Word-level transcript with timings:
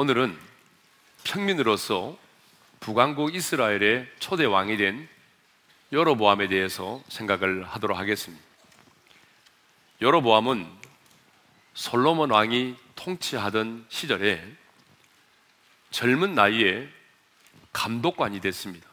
오늘은 0.00 0.38
평민으로서 1.24 2.16
북왕국 2.78 3.34
이스라엘의 3.34 4.08
초대 4.20 4.44
왕이 4.44 4.76
된 4.76 5.08
여로보암에 5.90 6.46
대해서 6.46 7.02
생각을 7.08 7.64
하도록 7.64 7.98
하겠습니다. 7.98 8.40
여로보암은 10.00 10.68
솔로몬 11.74 12.30
왕이 12.30 12.76
통치하던 12.94 13.86
시절에 13.88 14.40
젊은 15.90 16.36
나이에 16.36 16.88
감독관이 17.72 18.38
됐습니다. 18.38 18.88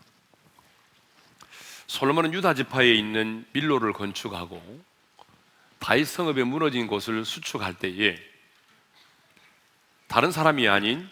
솔로몬은 1.85 2.33
유다 2.33 2.55
지파에 2.55 2.91
있는 2.95 3.45
밀로를 3.53 3.93
건축하고 3.93 4.83
다윗 5.77 6.05
성읍에 6.05 6.45
무너진 6.45 6.87
곳을 6.87 7.25
수축할 7.25 7.75
때에 7.75 8.34
다른 10.07 10.31
사람이 10.31 10.67
아닌 10.67 11.09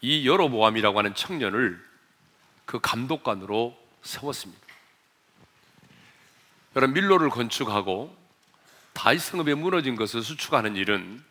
이 0.00 0.26
여로보암이라고 0.28 0.98
하는 0.98 1.14
청년을 1.14 1.82
그 2.64 2.78
감독관으로 2.80 3.76
세웠습니다. 4.02 4.62
여러분 6.76 6.94
밀로를 6.94 7.30
건축하고 7.30 8.16
다윗 8.92 9.20
성읍에 9.20 9.54
무너진 9.54 9.96
것을 9.96 10.22
수축하는 10.22 10.76
일은 10.76 11.22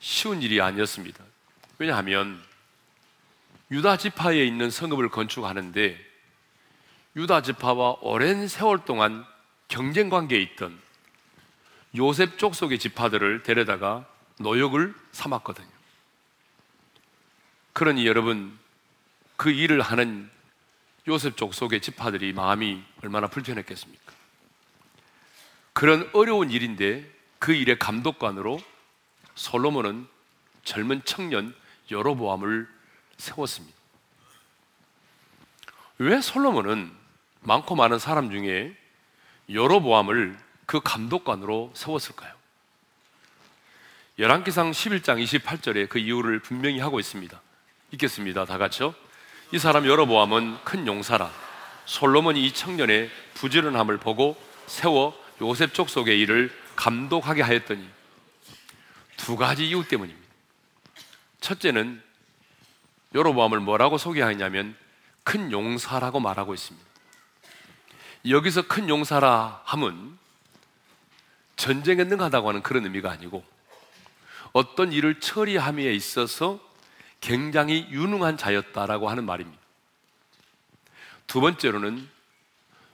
쉬운 0.00 0.42
일이 0.42 0.60
아니었습니다. 0.60 1.24
왜냐하면 1.78 2.40
유다 3.70 3.96
지파에 3.96 4.44
있는 4.44 4.70
성읍을 4.70 5.08
건축하는데 5.10 5.98
유다 7.16 7.42
지파와 7.42 7.96
오랜 8.00 8.46
세월 8.48 8.84
동안 8.84 9.24
경쟁 9.66 10.08
관계에 10.08 10.40
있던 10.40 10.78
요셉 11.96 12.38
족속의 12.38 12.78
지파들을 12.78 13.42
데려다가 13.42 14.06
노역을 14.38 14.94
삼았거든요. 15.12 15.68
그러니 17.72 18.06
여러분 18.06 18.58
그 19.36 19.50
일을 19.50 19.80
하는 19.80 20.30
요셉 21.06 21.36
족속의 21.36 21.80
지파들이 21.80 22.32
마음이 22.32 22.82
얼마나 23.02 23.28
불편했겠습니까? 23.28 24.12
그런 25.72 26.10
어려운 26.12 26.50
일인데 26.50 27.08
그 27.38 27.52
일의 27.52 27.78
감독관으로 27.78 28.60
솔로몬은 29.36 30.06
젊은 30.64 31.02
청년 31.04 31.54
여로보암을 31.90 32.68
세웠습니다. 33.16 33.78
왜 35.98 36.20
솔로몬은 36.20 36.92
많고 37.40 37.76
많은 37.76 37.98
사람 37.98 38.30
중에 38.30 38.76
여로보암을 39.50 40.38
그 40.66 40.80
감독관으로 40.80 41.72
세웠을까요? 41.74 42.37
열왕기상 44.18 44.72
11장 44.72 45.22
28절에 45.22 45.88
그 45.88 46.00
이유를 46.00 46.40
분명히 46.40 46.80
하고 46.80 46.98
있습니다. 46.98 47.40
읽겠습니다. 47.92 48.46
다 48.46 48.58
같이요. 48.58 48.92
이 49.52 49.60
사람 49.60 49.86
여로보암은 49.86 50.64
큰 50.64 50.88
용사라. 50.88 51.30
솔로몬이 51.84 52.44
이 52.44 52.52
청년의 52.52 53.10
부지런함을 53.34 53.98
보고 53.98 54.36
세워 54.66 55.16
요셉 55.40 55.72
족속의 55.72 56.18
일을 56.18 56.50
감독하게 56.74 57.42
하였더니 57.42 57.88
두 59.16 59.36
가지 59.36 59.68
이유 59.68 59.86
때문입니다. 59.86 60.28
첫째는 61.40 62.02
여로보암을 63.14 63.60
뭐라고 63.60 63.98
소개하냐면 63.98 64.76
큰 65.22 65.52
용사라고 65.52 66.18
말하고 66.18 66.54
있습니다. 66.54 66.84
여기서 68.28 68.62
큰 68.66 68.88
용사라 68.88 69.62
함은 69.64 70.18
전쟁에 71.54 72.02
능하다고 72.02 72.48
하는 72.48 72.62
그런 72.62 72.82
의미가 72.84 73.12
아니고 73.12 73.57
어떤 74.52 74.92
일을 74.92 75.20
처리함에 75.20 75.92
있어서 75.94 76.60
굉장히 77.20 77.86
유능한 77.90 78.36
자였다라고 78.36 79.10
하는 79.10 79.24
말입니다. 79.24 79.60
두 81.26 81.40
번째로는 81.40 82.08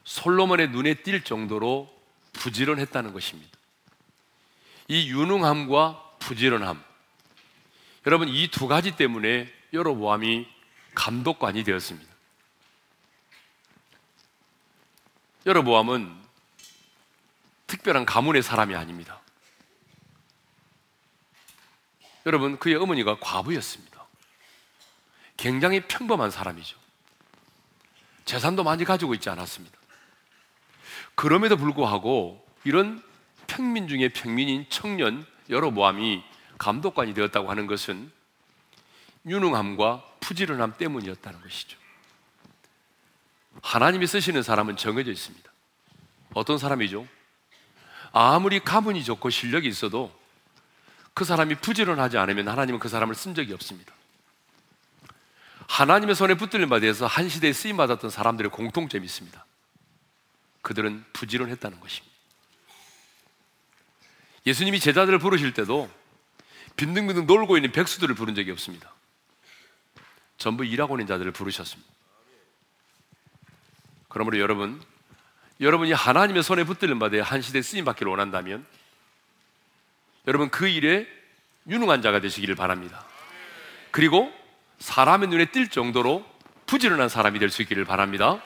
솔로몬의 0.05 0.71
눈에 0.71 0.95
띌 0.95 1.25
정도로 1.25 1.93
부지런했다는 2.33 3.13
것입니다. 3.13 3.51
이 4.89 5.11
유능함과 5.11 6.17
부지런함. 6.19 6.83
여러분, 8.07 8.29
이 8.29 8.49
두 8.49 8.67
가지 8.69 8.97
때문에 8.97 9.51
여로보암이 9.73 10.47
감독관이 10.95 11.65
되었습니다. 11.65 12.13
여로보암은 15.47 16.23
특별한 17.67 18.07
가문의 18.07 18.43
사람이 18.43 18.75
아닙니다. 18.75 19.21
여러분, 22.27 22.59
그의 22.59 22.77
어머니가 22.77 23.19
과부였습니다. 23.21 24.05
굉장히 25.37 25.81
평범한 25.87 26.31
사람이죠. 26.31 26.77
재산도 28.25 28.65
많이 28.65 28.85
가지고 28.85 29.15
있지 29.15 29.29
않았습니다. 29.29 29.77
그럼에도 31.15 31.57
불구하고 31.57 32.45
이런 32.65 33.03
평민 33.47 33.89
중에 33.89 34.09
평민인 34.09 34.67
청년 34.71 35.27
여로보암이 35.51 36.23
감독관이 36.59 37.15
되었다고 37.15 37.51
하는 37.51 37.67
것은 37.67 38.11
유능함과 39.27 40.05
부지런함 40.21 40.75
때문이었다는 40.79 41.41
것이죠. 41.43 41.79
하나님이 43.62 44.06
쓰시는 44.06 44.43
사람은 44.43 44.77
정해져 44.77 45.11
있습니다. 45.11 45.51
어떤 46.35 46.59
사람이죠? 46.59 47.06
아무리 48.12 48.61
가문이 48.61 49.05
좋고 49.05 49.31
실력이 49.31 49.69
있어도 49.69 50.12
그 51.15 51.25
사람이 51.25 51.55
부지런하지 51.57 52.19
않으면 52.19 52.49
하나님은 52.49 52.81
그 52.81 52.89
사람을 52.89 53.15
쓴 53.15 53.35
적이 53.35 53.55
없습니다. 53.55 53.95
하나님의 55.69 56.15
손에 56.15 56.35
붙들린 56.35 56.69
바 56.69 56.81
대해서 56.81 57.07
한 57.07 57.29
시대에 57.29 57.53
쓰임 57.53 57.77
받았던 57.77 58.11
사람들의 58.11 58.51
공통점이 58.51 59.05
있습니다. 59.05 59.47
그들은 60.63 61.05
부지런했다는 61.13 61.81
것입니다. 61.81 62.15
예수님이 64.47 64.81
제자들을 64.81 65.19
부르실 65.21 65.55
때도 65.55 65.91
빈둥빈둥 66.77 67.27
놀고 67.27 67.57
있는 67.57 67.73
백수들을 67.73 68.15
부른 68.15 68.35
적이 68.35 68.51
없습니다. 68.53 68.93
전부 70.37 70.65
일하고 70.65 70.97
있는 70.97 71.07
자들을 71.07 71.33
부르셨습니다. 71.33 71.91
그러므로 74.09 74.39
여러분, 74.39 74.83
여러분이 75.61 75.93
하나님의 75.93 76.43
손에 76.43 76.65
붙들린 76.65 76.99
바에 76.99 77.21
한 77.21 77.41
시대 77.41 77.63
쓰임 77.63 77.85
받기를 77.85 78.11
원한다면 78.11 78.67
여러분 80.27 80.49
그 80.51 80.67
일에 80.69 81.07
유능한 81.67 82.03
자가 82.03 82.21
되시기를 82.21 82.55
바랍니다. 82.55 83.05
그리고 83.91 84.33
사람의 84.79 85.29
눈에 85.29 85.47
띌 85.47 85.71
정도로 85.71 86.25
부지런한 86.67 87.09
사람이 87.09 87.39
될 87.39 87.51
수 87.51 87.62
있기를 87.62 87.85
바랍니다. 87.85 88.43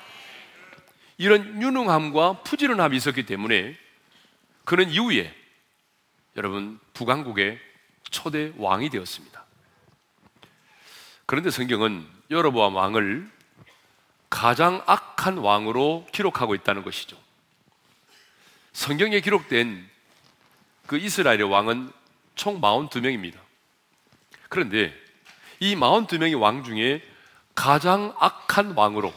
이런 1.17 1.61
유능함과 1.61 2.43
부지런함이 2.43 2.97
있었기 2.97 3.27
때문에 3.27 3.77
그는 4.65 4.91
이후에 4.91 5.35
여러분 6.37 6.79
북왕국의 6.95 7.59
초대 8.11 8.53
왕이 8.57 8.91
되었습니다. 8.91 9.45
그런데 11.27 11.51
성경은 11.51 12.07
여로보암 12.31 12.75
왕을 12.75 13.29
가장 14.31 14.83
악한 14.87 15.39
왕으로 15.39 16.07
기록하고 16.13 16.55
있다는 16.55 16.83
것이죠. 16.83 17.17
성경에 18.73 19.21
기록된 19.21 19.89
그 20.89 20.97
이스라엘의 20.97 21.43
왕은 21.43 21.93
총 22.35 22.63
42명입니다. 22.63 23.37
그런데 24.49 24.95
이 25.61 25.77
42명의 25.77 26.41
왕 26.41 26.65
중에 26.65 27.03
가장 27.55 28.15
악한 28.19 28.73
왕으로 28.73 29.13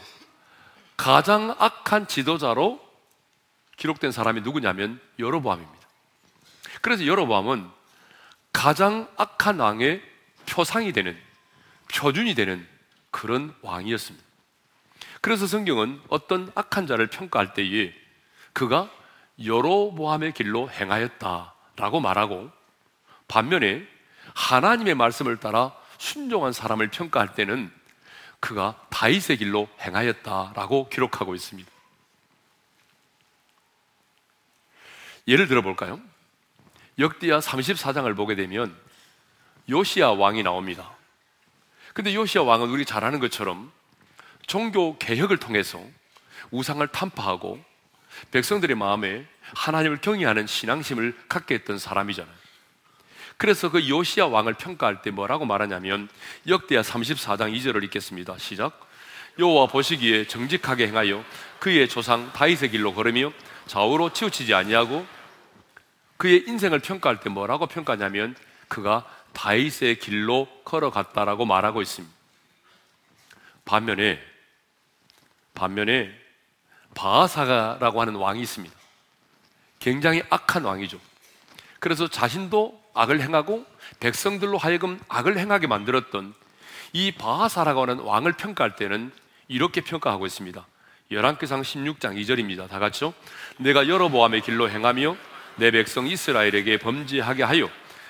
가장 0.98 1.56
악한 1.58 2.08
지도자로 2.08 2.78
기록된 3.78 4.12
사람이 4.12 4.42
누구냐면 4.42 5.00
여로보암입니다. 5.18 5.88
그래서 6.82 7.06
여로보암은 7.06 7.70
가장 8.52 9.08
악한 9.16 9.58
왕의 9.58 10.02
표상이 10.44 10.92
되는 10.92 11.18
표준이 11.90 12.34
되는 12.34 12.68
그런 13.10 13.54
왕이었습니다. 13.62 14.26
그래서 15.22 15.46
성경은 15.46 16.02
어떤 16.08 16.52
악한 16.54 16.86
자를 16.86 17.06
평가할 17.06 17.54
때에 17.54 17.94
그가 18.52 18.90
여로보암의 19.42 20.34
길로 20.34 20.68
행하였다 20.68 21.61
라고 21.76 22.00
말하고 22.00 22.50
반면에 23.28 23.86
하나님의 24.34 24.94
말씀을 24.94 25.38
따라 25.38 25.74
순종한 25.98 26.52
사람을 26.52 26.88
평가할 26.88 27.34
때는 27.34 27.72
그가 28.40 28.76
다윗의 28.90 29.38
길로 29.38 29.68
행하였다라고 29.80 30.88
기록하고 30.88 31.34
있습니다. 31.34 31.70
예를 35.28 35.46
들어 35.46 35.62
볼까요? 35.62 36.00
역대하 36.98 37.38
34장을 37.38 38.14
보게 38.16 38.34
되면 38.34 38.76
요시야 39.68 40.08
왕이 40.08 40.42
나옵니다. 40.42 40.90
근데 41.94 42.14
요시야 42.14 42.42
왕은 42.42 42.68
우리 42.68 42.84
잘 42.84 43.04
아는 43.04 43.20
것처럼 43.20 43.70
종교 44.46 44.98
개혁을 44.98 45.38
통해서 45.38 45.80
우상을 46.50 46.86
탄파하고 46.88 47.62
백성들의 48.30 48.76
마음에 48.76 49.26
하나님을 49.54 50.00
경외하는 50.00 50.46
신앙심을 50.46 51.16
갖게 51.28 51.54
했던 51.54 51.78
사람이잖아요. 51.78 52.42
그래서 53.36 53.70
그 53.70 53.88
요시야 53.88 54.26
왕을 54.26 54.54
평가할 54.54 55.02
때 55.02 55.10
뭐라고 55.10 55.44
말하냐면 55.44 56.08
역대하 56.46 56.82
34장 56.82 57.52
2절을 57.56 57.82
읽겠습니다. 57.84 58.38
시작. 58.38 58.88
여호와 59.38 59.66
보시기에 59.66 60.26
정직하게 60.26 60.88
행하여 60.88 61.24
그의 61.58 61.88
조상 61.88 62.32
다윗의 62.32 62.70
길로 62.70 62.94
걸으며 62.94 63.32
좌우로 63.66 64.12
치우치지 64.12 64.54
아니하고 64.54 65.06
그의 66.18 66.44
인생을 66.46 66.80
평가할 66.80 67.20
때 67.20 67.30
뭐라고 67.30 67.66
평가냐면 67.66 68.36
그가 68.68 69.06
다윗의 69.32 69.98
길로 69.98 70.46
걸어갔다라고 70.64 71.46
말하고 71.46 71.82
있습니다. 71.82 72.14
반면에 73.64 74.20
반면에 75.54 76.12
바하사가라고 76.94 78.00
하는 78.00 78.16
왕이 78.16 78.40
있습니다. 78.42 78.81
굉장히 79.82 80.22
악한 80.30 80.62
왕이죠. 80.62 80.98
그래서 81.80 82.06
자신도 82.06 82.80
악을 82.94 83.20
행하고 83.20 83.66
백성들로 83.98 84.56
하여금 84.56 85.00
악을 85.08 85.38
행하게 85.38 85.66
만들었던 85.66 86.34
이 86.92 87.10
바하사라고 87.10 87.82
하는 87.82 87.98
왕을 87.98 88.34
평가할 88.34 88.76
때는 88.76 89.10
이렇게 89.48 89.80
평가하고 89.80 90.24
있습니다. 90.24 90.64
열왕기상 91.10 91.62
16장 91.62 92.16
2절입니다. 92.16 92.68
다 92.68 92.78
같이요. 92.78 93.12
내가 93.56 93.88
여러보암의 93.88 94.42
길로 94.42 94.70
행하며 94.70 95.16
내 95.56 95.72
백성 95.72 96.06
이스라엘에게 96.06 96.78
범죄하게 96.78 97.42
하여 97.42 97.68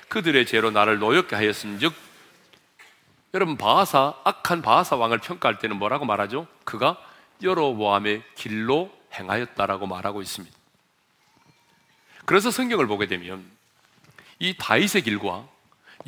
그들의 0.09 0.45
죄로 0.45 0.71
나를 0.71 0.99
노엽게 0.99 1.35
하였은즉 1.37 1.95
여러분 3.33 3.57
바하사 3.57 4.15
악한 4.25 4.61
바하사 4.61 4.97
왕을 4.97 5.19
평가할 5.19 5.59
때는 5.59 5.79
뭐라고 5.79 6.05
말하죠? 6.05 6.47
그가 6.65 6.99
여로보암의 7.43 8.23
길로 8.35 8.93
행하였다라고 9.15 9.87
말하고 9.87 10.21
있습니다. 10.21 10.62
그래서 12.25 12.51
성경을 12.51 12.87
보게 12.87 13.07
되면 13.07 13.45
이 14.39 14.55
다윗의 14.59 15.03
길과 15.03 15.49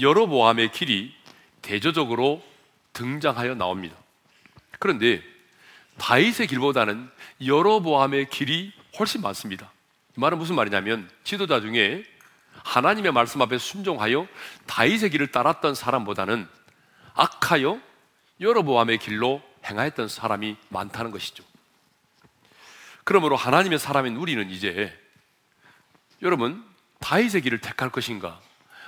여로보암의 0.00 0.72
길이 0.72 1.14
대조적으로 1.62 2.42
등장하여 2.92 3.54
나옵니다. 3.54 3.96
그런데 4.78 5.22
다윗의 5.98 6.46
길보다는 6.48 7.08
여로보암의 7.44 8.30
길이 8.30 8.72
훨씬 8.98 9.20
많습니다. 9.20 9.72
이 10.16 10.20
말은 10.20 10.38
무슨 10.38 10.56
말이냐면 10.56 11.10
지도자 11.24 11.60
중에 11.60 12.04
하나님의 12.64 13.12
말씀 13.12 13.42
앞에 13.42 13.58
순종하여 13.58 14.26
다윗의 14.66 15.10
길을 15.10 15.28
따랐던 15.28 15.74
사람보다는 15.74 16.48
악하여 17.14 17.80
여로보암의 18.40 18.98
길로 18.98 19.42
행하였던 19.64 20.08
사람이 20.08 20.56
많다는 20.68 21.10
것이죠. 21.10 21.44
그러므로 23.04 23.36
하나님의 23.36 23.78
사람인 23.78 24.16
우리는 24.16 24.50
이제 24.50 24.98
여러분 26.22 26.64
다윗의 27.00 27.42
길을 27.42 27.60
택할 27.60 27.90
것인가 27.90 28.40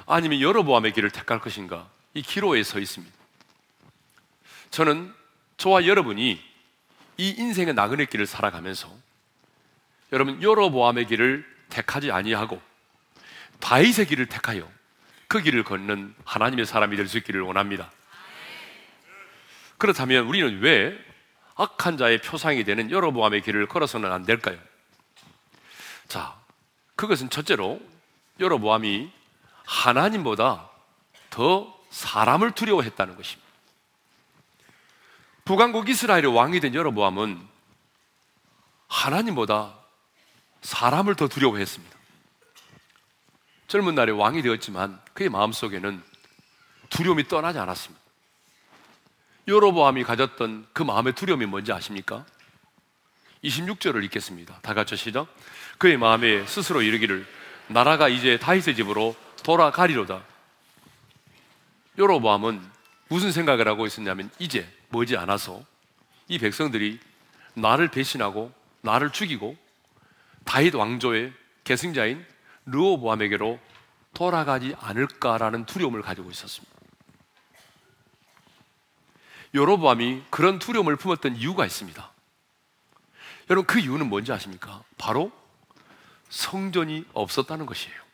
아니면 0.06 0.40
여로보암의 0.40 0.93
길을 0.93 1.11
택할 1.11 1.40
것인가 1.40 1.88
이 2.14 2.23
기로에 2.23 2.62
서 2.62 2.78
있습니다. 2.78 3.14
저는 4.70 5.12
저와 5.58 5.87
여러분이 5.87 6.43
이 7.19 7.28
인생의 7.31 7.75
나그네 7.75 8.06
길을 8.06 8.26
살아가면서 8.26 8.90
여러분 10.12 10.43
여로보암의 10.43 11.06
길을 11.06 11.46
택하지 11.70 12.11
아니하고 12.11 12.61
다윗의 13.61 14.06
길을 14.06 14.26
택하여 14.26 14.70
그 15.29 15.40
길을 15.40 15.64
걷는 15.64 16.14
하나님의 16.25 16.67
사람이 16.67 16.96
될 16.96 17.08
수 17.08 17.19
있기를 17.19 17.40
원합니다. 17.40 17.90
그렇다면 19.79 20.26
우리는 20.26 20.61
왜 20.61 20.96
악한 21.56 21.96
자의 21.96 22.20
표상이 22.20 22.64
되는 22.64 22.90
여로보암의 22.90 23.43
길을 23.43 23.67
걸어서는 23.67 24.12
안 24.12 24.25
될까요? 24.25 24.58
자, 26.06 26.38
그것은 26.96 27.31
첫째로 27.31 27.81
여로보암이 28.40 29.12
하나님보다 29.64 30.70
더 31.31 31.78
사람을 31.90 32.52
두려워했다는 32.52 33.16
것입니다. 33.16 33.46
북왕국 35.44 35.88
이스라엘의 35.88 36.34
왕이 36.34 36.60
된 36.60 36.75
여로보암은 36.75 37.46
하나님보다 38.88 39.75
사람을 40.62 41.14
더 41.14 41.28
두려워했습니다. 41.28 41.96
젊은 43.69 43.94
날에 43.94 44.12
왕이 44.12 44.43
되었지만 44.43 45.00
그의 45.12 45.28
마음속에는 45.28 46.02
두려움이 46.90 47.28
떠나지 47.28 47.58
않았습니다. 47.58 48.04
여로보암이 49.48 50.04
가졌던 50.04 50.69
그 50.72 50.82
마음의 50.82 51.14
두려움이 51.14 51.46
뭔지 51.46 51.72
아십니까? 51.72 52.25
26절을 53.46 54.04
읽겠습니다. 54.04 54.58
다 54.60 54.75
같이 54.75 54.96
시작. 54.96 55.26
그의 55.78 55.96
마음에 55.96 56.44
스스로 56.46 56.82
이르기를 56.82 57.26
나라가 57.69 58.08
이제 58.08 58.38
다윗의 58.38 58.76
집으로 58.76 59.16
돌아가리로다. 59.43 60.22
여로보암은 61.98 62.60
무슨 63.08 63.32
생각을 63.32 63.69
하고 63.69 63.87
있었냐면 63.87 64.31
이제 64.38 64.69
머지 64.88 65.16
않아서 65.16 65.62
이 66.28 66.38
백성들이 66.38 66.98
나를 67.54 67.88
배신하고 67.88 68.52
나를 68.82 69.10
죽이고 69.10 69.56
다윗 70.44 70.75
왕조의 70.75 71.32
계승자인 71.64 72.25
르호보암에게로 72.66 73.58
돌아가지 74.14 74.75
않을까라는 74.81 75.66
두려움을 75.66 76.02
가지고 76.02 76.31
있었습니다. 76.31 76.75
여로보암이 79.54 80.25
그런 80.31 80.58
두려움을 80.58 80.96
품었던 80.96 81.37
이유가 81.37 81.64
있습니다. 81.64 82.16
여러분 83.48 83.66
그 83.66 83.78
이유는 83.78 84.08
뭔지 84.08 84.32
아십니까? 84.32 84.82
바로 84.98 85.31
성전이 86.28 87.04
없었다는 87.12 87.66
것이에요. 87.66 88.06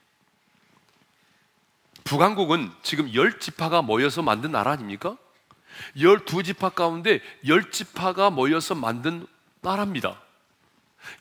북한국은 2.04 2.70
지금 2.82 3.12
열 3.14 3.38
지파가 3.38 3.82
모여서 3.82 4.22
만든 4.22 4.52
나라 4.52 4.72
아닙니까? 4.72 5.16
열두 5.98 6.42
지파 6.42 6.70
가운데 6.70 7.20
열 7.46 7.70
지파가 7.70 8.30
모여서 8.30 8.74
만든 8.74 9.26
나라입니다. 9.60 10.20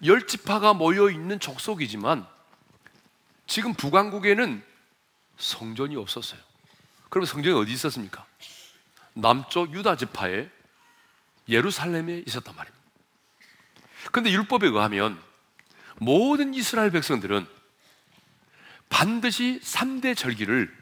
열 0.06 0.28
지파가 0.28 0.74
모여 0.74 1.10
있는 1.10 1.40
족속이지만 1.40 2.28
지금 3.48 3.74
북한국에는 3.74 4.64
성전이 5.38 5.96
없었어요. 5.96 6.40
그럼 7.10 7.26
성전이 7.26 7.56
어디 7.56 7.72
있었습니까? 7.74 8.26
남쪽 9.14 9.74
유다 9.74 9.96
지파의 9.98 10.50
예루살렘에 11.50 12.24
있었단 12.26 12.56
말입니다. 12.56 12.81
그런데 14.12 14.32
율법에 14.32 14.68
의하면 14.68 15.22
모든 15.98 16.54
이스라엘 16.54 16.92
백성들은 16.92 17.46
반드시 18.90 19.60
3대 19.64 20.18
절기를 20.18 20.76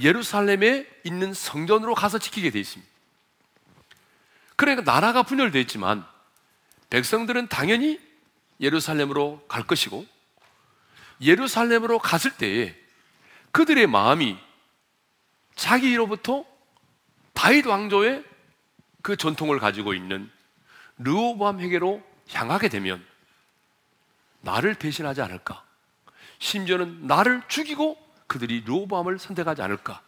예루살렘에 0.00 0.86
있는 1.04 1.32
성전으로 1.32 1.94
가서 1.94 2.18
지키게 2.18 2.50
되어 2.50 2.60
있습니다. 2.60 2.92
그러니까 4.56 4.90
나라가 4.90 5.22
분열되어 5.22 5.60
있지만 5.62 6.04
백성들은 6.90 7.48
당연히 7.48 8.00
예루살렘으로 8.60 9.44
갈 9.48 9.66
것이고 9.66 10.06
예루살렘으로 11.20 11.98
갔을 11.98 12.32
때에 12.36 12.76
그들의 13.52 13.86
마음이 13.86 14.36
자기로부터 15.54 16.44
다윗 17.32 17.66
왕조의 17.66 18.24
그 19.02 19.16
전통을 19.16 19.58
가지고 19.58 19.94
있는 19.94 20.30
르호보암에게로 20.98 22.02
향하게 22.32 22.68
되면 22.68 23.04
나를 24.40 24.74
배신하지 24.74 25.22
않을까? 25.22 25.64
심지어는 26.38 27.06
나를 27.06 27.42
죽이고 27.48 27.96
그들이 28.26 28.62
르호보암을 28.66 29.18
선택하지 29.18 29.62
않을까 29.62 30.02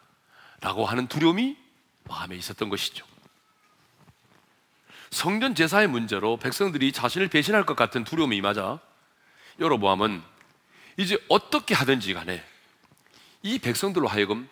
라고 0.61 0.85
하는 0.85 1.07
두려움이 1.07 1.57
마음에 2.05 2.37
있었던 2.37 2.69
것이죠. 2.69 3.07
성전 5.11 5.55
제사의 5.55 5.87
문제로 5.87 6.37
백성들이 6.37 6.93
자신을 6.93 7.29
배신할 7.29 7.65
것 7.65 7.77
같은 7.77 8.05
두려움이 8.05 8.37
임하자 8.37 8.79
여로보암은 9.61 10.23
이제 10.99 11.19
어떻게 11.29 11.75
하든지 11.75 12.15
간에 12.15 12.45
이 13.43 13.59
백성들로 13.59 14.09
하여금 14.09 14.49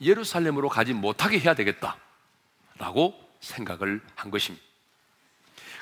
예루살렘으로 0.00 0.68
가지 0.68 0.92
못하게 0.92 1.38
해야 1.38 1.54
되겠다 1.54 1.96
라고 2.78 3.18
생각을 3.40 4.02
한 4.14 4.30
것입니다. 4.30 4.64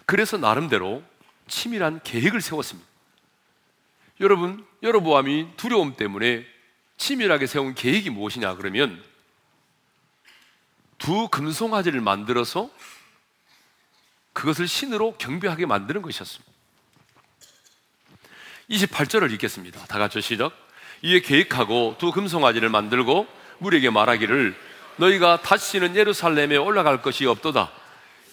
그래서 0.06 0.36
나름대로 0.36 1.02
치밀한 1.48 2.00
계획을 2.02 2.40
세웠습니다. 2.40 2.88
여러분, 4.20 4.66
여로보암이 4.82 5.56
두려움 5.56 5.96
때문에 5.96 6.46
치밀하게 6.96 7.46
세운 7.46 7.74
계획이 7.74 8.10
무엇이냐 8.10 8.54
그러면 8.56 9.02
두 10.98 11.28
금송아지를 11.28 12.00
만들어서 12.00 12.70
그것을 14.32 14.68
신으로 14.68 15.16
경배하게 15.18 15.66
만드는 15.66 16.02
것이었습니다. 16.02 16.52
28절을 18.70 19.32
읽겠습니다. 19.32 19.84
다 19.86 19.98
같이 19.98 20.20
시작. 20.20 20.52
이에 21.02 21.20
계획하고 21.20 21.96
두 21.98 22.12
금송아지를 22.12 22.68
만들고 22.70 23.26
무리에게 23.58 23.90
말하기를 23.90 24.56
너희가 24.96 25.42
다시는 25.42 25.96
예루살렘에 25.96 26.56
올라갈 26.56 27.02
것이 27.02 27.26
없도다. 27.26 27.70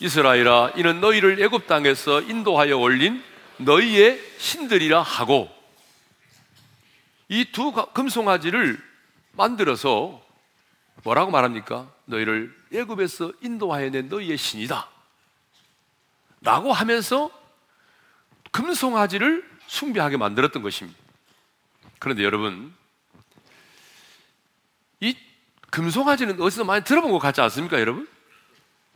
이스라엘아 0.01 0.71
이는 0.77 0.99
너희를 0.99 1.39
애굽 1.43 1.67
땅에서 1.67 2.21
인도하여 2.21 2.75
올린 2.77 3.23
너희의 3.57 4.19
신들이라 4.39 4.99
하고 5.01 5.47
이 7.29 7.45
두 7.51 7.71
금송아지를 7.71 8.83
만들어서 9.33 10.21
뭐라고 11.03 11.29
말합니까? 11.31 11.87
너희를 12.05 12.53
애굽에서 12.73 13.31
인도하여 13.41 13.89
낸 13.91 14.09
너희의 14.09 14.37
신이다. 14.37 14.89
라고 16.41 16.73
하면서 16.73 17.29
금송아지를 18.51 19.47
숭배하게 19.67 20.17
만들었던 20.17 20.61
것입니다. 20.63 20.99
그런데 21.99 22.23
여러분, 22.23 22.73
이 24.99 25.15
금송아지는 25.69 26.41
어디서 26.41 26.65
많이 26.65 26.83
들어본 26.83 27.11
것 27.11 27.19
같지 27.19 27.39
않습니까, 27.41 27.79
여러분? 27.79 28.09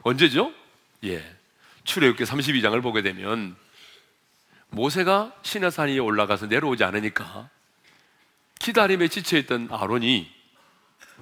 언제죠? 0.02 0.52
예. 1.06 1.36
출애굽기 1.84 2.24
32장을 2.24 2.82
보게 2.82 3.02
되면 3.02 3.56
모세가 4.70 5.34
시내산 5.44 5.90
위에 5.90 6.00
올라가서 6.00 6.48
내려오지 6.48 6.84
않으니까 6.84 7.50
기다림에 8.60 9.08
지쳐있던 9.08 9.70
아론이 9.72 10.32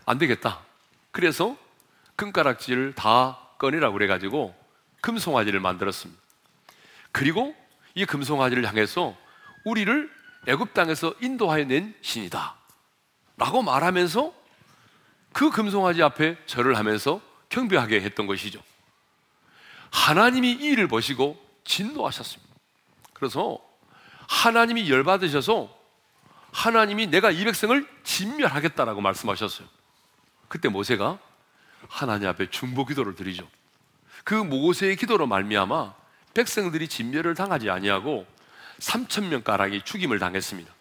안 0.05 0.17
되겠다. 0.17 0.61
그래서 1.11 1.57
금가락지를 2.15 2.95
다 2.95 3.37
꺼내라고 3.57 3.93
그래가지고 3.93 4.55
금송아지를 5.01 5.59
만들었습니다. 5.59 6.21
그리고 7.11 7.55
이 7.95 8.05
금송아지를 8.05 8.65
향해서 8.67 9.15
우리를 9.65 10.09
애굽 10.47 10.73
땅에서 10.73 11.13
인도하여 11.21 11.65
낸 11.65 11.93
신이다. 12.01 12.55
라고 13.37 13.61
말하면서 13.61 14.33
그 15.33 15.49
금송아지 15.49 16.01
앞에 16.03 16.37
절을 16.45 16.77
하면서 16.77 17.21
경배하게 17.49 18.01
했던 18.01 18.27
것이죠. 18.27 18.61
하나님이 19.93 20.53
이 20.53 20.65
일을 20.71 20.87
보시고 20.87 21.39
진노하셨습니다. 21.63 22.51
그래서 23.13 23.59
하나님이 24.27 24.89
열받으셔서 24.89 25.69
하나님이 26.51 27.07
내가 27.07 27.31
이 27.31 27.45
백성을 27.45 27.87
진멸하겠다라고 28.03 29.01
말씀하셨어요. 29.01 29.67
그때 30.47 30.67
모세가 30.67 31.19
하나님 31.87 32.27
앞에 32.27 32.49
중보 32.49 32.85
기도를 32.85 33.15
드리죠. 33.15 33.47
그 34.23 34.33
모세의 34.33 34.95
기도로 34.95 35.27
말미암아 35.27 35.93
백성들이 36.33 36.87
진멸을 36.87 37.35
당하지 37.35 37.69
아니하고 37.69 38.25
3천 38.79 39.27
명 39.27 39.43
가량이 39.43 39.83
죽임을 39.83 40.17
당했습니다. 40.17 40.73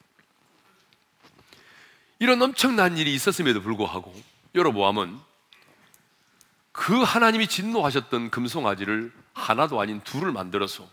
이런 2.19 2.40
엄청난 2.40 2.97
일이 2.97 3.14
있었음에도 3.14 3.61
불구하고 3.61 4.14
여로보암은 4.54 5.32
그 6.73 7.02
하나님이 7.02 7.47
진노하셨던 7.49 8.31
금송아지를 8.31 9.12
하나도 9.35 9.81
아닌 9.81 10.00
둘을 10.02 10.33
만들어서 10.33 10.88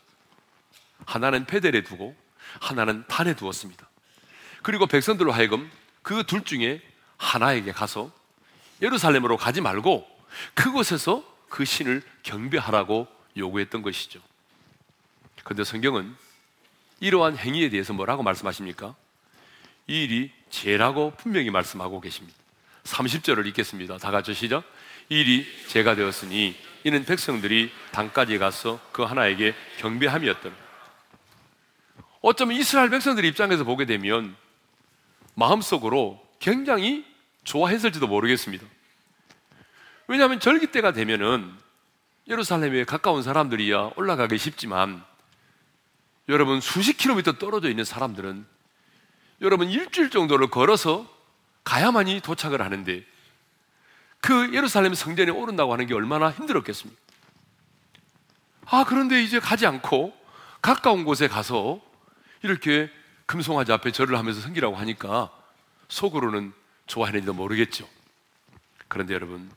하나는 1.05 1.45
페델에 1.45 1.83
두고 1.83 2.15
하나는 2.59 3.05
단에 3.07 3.35
두었습니다. 3.35 3.87
그리고 4.61 4.87
백성들로 4.87 5.31
하여금 5.31 5.69
그 6.01 6.23
둘 6.23 6.43
중에 6.43 6.81
하나에게 7.17 7.71
가서 7.71 8.11
예루살렘으로 8.81 9.37
가지 9.37 9.61
말고 9.61 10.07
그곳에서 10.53 11.23
그 11.49 11.65
신을 11.65 12.01
경배하라고 12.23 13.07
요구했던 13.37 13.81
것이죠. 13.81 14.19
그런데 15.43 15.63
성경은 15.63 16.15
이러한 16.99 17.37
행위에 17.37 17.69
대해서 17.69 17.93
뭐라고 17.93 18.23
말씀하십니까? 18.23 18.95
이 19.87 20.03
일이 20.03 20.31
죄라고 20.49 21.13
분명히 21.17 21.49
말씀하고 21.49 22.01
계십니다. 22.01 22.37
30절을 22.83 23.45
읽겠습니다. 23.47 23.97
다 23.97 24.11
같이 24.11 24.33
시작. 24.33 24.63
이 25.09 25.21
일이 25.21 25.47
죄가 25.67 25.95
되었으니 25.95 26.55
이는 26.83 27.03
백성들이 27.03 27.71
단까지 27.91 28.37
가서 28.37 28.79
그 28.91 29.01
하나에게 29.03 29.55
경배함이었던 29.79 30.55
어쩌면 32.21 32.57
이스라엘 32.57 32.89
백성들 32.89 33.25
입장에서 33.25 33.63
보게 33.63 33.85
되면 33.85 34.35
마음속으로 35.33 36.23
굉장히 36.39 37.05
좋아했을지도 37.43 38.07
모르겠습니다. 38.07 38.65
왜냐하면 40.07 40.39
절기 40.39 40.67
때가 40.67 40.91
되면은 40.93 41.51
예루살렘에 42.27 42.83
가까운 42.83 43.23
사람들이야 43.23 43.91
올라가기 43.95 44.37
쉽지만 44.37 45.03
여러분 46.27 46.61
수십 46.61 46.97
킬로미터 46.97 47.33
떨어져 47.33 47.69
있는 47.69 47.83
사람들은 47.83 48.45
여러분 49.41 49.69
일주일 49.69 50.11
정도를 50.11 50.49
걸어서 50.49 51.07
가야만이 51.63 52.21
도착을 52.21 52.61
하는데 52.61 53.03
그 54.21 54.53
예루살렘 54.53 54.93
성전에 54.93 55.31
오른다고 55.31 55.73
하는 55.73 55.87
게 55.87 55.93
얼마나 55.93 56.31
힘들었겠습니까? 56.31 57.01
아, 58.65 58.83
그런데 58.87 59.23
이제 59.23 59.39
가지 59.39 59.65
않고 59.65 60.13
가까운 60.61 61.03
곳에 61.03 61.27
가서 61.27 61.81
이렇게 62.43 62.91
금송아지 63.25 63.71
앞에 63.71 63.91
절을 63.91 64.17
하면서 64.17 64.41
섬기라고 64.41 64.75
하니까 64.75 65.31
속으로는 65.87 66.53
좋아하는지도 66.87 67.33
모르겠죠. 67.33 67.87
그런데 68.87 69.13
여러분, 69.13 69.51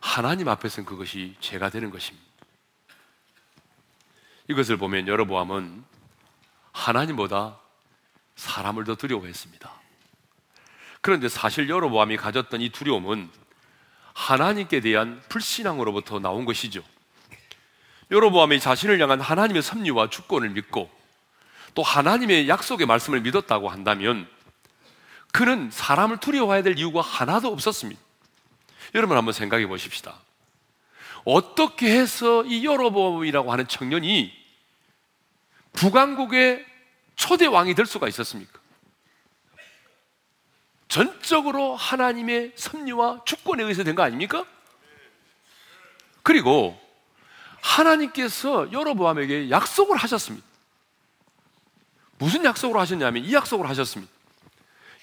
하나님 0.00 0.48
앞에서는 0.48 0.86
그것이 0.86 1.36
죄가 1.40 1.70
되는 1.70 1.90
것입니다. 1.90 2.26
이것을 4.48 4.76
보면 4.76 5.08
여러보암은 5.08 5.84
하나님보다 6.72 7.58
사람을 8.36 8.84
더 8.84 8.94
두려워했습니다. 8.94 9.70
그런데 11.00 11.28
사실 11.28 11.68
여로보암이 11.68 12.16
가졌던 12.16 12.60
이 12.60 12.70
두려움은 12.70 13.30
하나님께 14.16 14.80
대한 14.80 15.22
불신앙으로부터 15.28 16.18
나온 16.18 16.46
것이죠. 16.46 16.82
여로보암이 18.10 18.60
자신을 18.60 18.98
향한 18.98 19.20
하나님의 19.20 19.62
섭리와 19.62 20.08
주권을 20.08 20.48
믿고 20.50 20.90
또 21.74 21.82
하나님의 21.82 22.48
약속의 22.48 22.86
말씀을 22.86 23.20
믿었다고 23.20 23.68
한다면 23.68 24.26
그는 25.32 25.70
사람을 25.70 26.16
두려워해야 26.16 26.62
될 26.62 26.78
이유가 26.78 27.02
하나도 27.02 27.52
없었습니다. 27.52 28.00
여러분 28.94 29.18
한번 29.18 29.34
생각해 29.34 29.66
보십시다. 29.66 30.14
어떻게 31.26 31.90
해서 31.90 32.42
이 32.46 32.64
여로보암이라고 32.64 33.52
하는 33.52 33.68
청년이 33.68 34.32
북왕국의 35.74 36.64
초대 37.16 37.44
왕이 37.44 37.74
될 37.74 37.84
수가 37.84 38.08
있었습니까? 38.08 38.60
전적으로 40.88 41.74
하나님의 41.76 42.52
섭리와 42.54 43.22
주권에 43.24 43.62
의해서 43.62 43.82
된 43.84 43.94
거 43.96 44.02
아닙니까? 44.02 44.44
그리고 46.22 46.78
하나님께서 47.60 48.70
여로보암에게 48.72 49.50
약속을 49.50 49.96
하셨습니다. 49.96 50.46
무슨 52.18 52.44
약속을 52.44 52.80
하셨냐면 52.80 53.24
이 53.24 53.34
약속을 53.34 53.68
하셨습니다. 53.68 54.12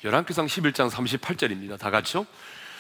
열왕기상 0.04 0.48
11장 0.48 0.90
38절입니다. 0.90 1.78
다 1.80 1.90
같이요. 1.92 2.26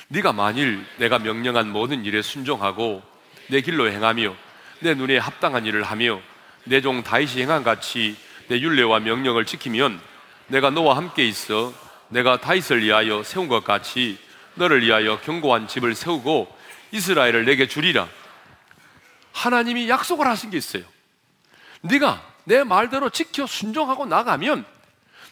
네가 0.09 0.33
만일 0.33 0.85
내가 0.97 1.19
명령한 1.19 1.69
모든 1.71 2.03
일에 2.05 2.21
순종하고 2.21 3.01
내 3.49 3.61
길로 3.61 3.89
행하며 3.89 4.35
내 4.81 4.93
눈에 4.93 5.17
합당한 5.17 5.65
일을 5.65 5.83
하며 5.83 6.19
내 6.65 6.81
종 6.81 7.03
다윗이 7.03 7.41
행한 7.41 7.63
같이 7.63 8.15
내 8.47 8.59
율례와 8.59 8.99
명령을 8.99 9.45
지키면 9.45 9.99
내가 10.47 10.69
너와 10.69 10.97
함께 10.97 11.25
있어 11.25 11.73
내가 12.13 12.39
다윗을 12.39 12.83
위하여 12.83 13.23
세운 13.23 13.47
것 13.47 13.63
같이 13.63 14.19
너를 14.53 14.85
위하여 14.85 15.19
견고한 15.21 15.67
집을 15.67 15.95
세우고 15.95 16.55
이스라엘을 16.91 17.45
내게 17.45 17.67
주리라. 17.67 18.07
하나님이 19.31 19.89
약속을 19.89 20.27
하신 20.27 20.51
게 20.51 20.57
있어요. 20.57 20.83
네가 21.81 22.23
내 22.43 22.63
말대로 22.63 23.09
지켜 23.09 23.47
순종하고 23.47 24.05
나가면 24.05 24.63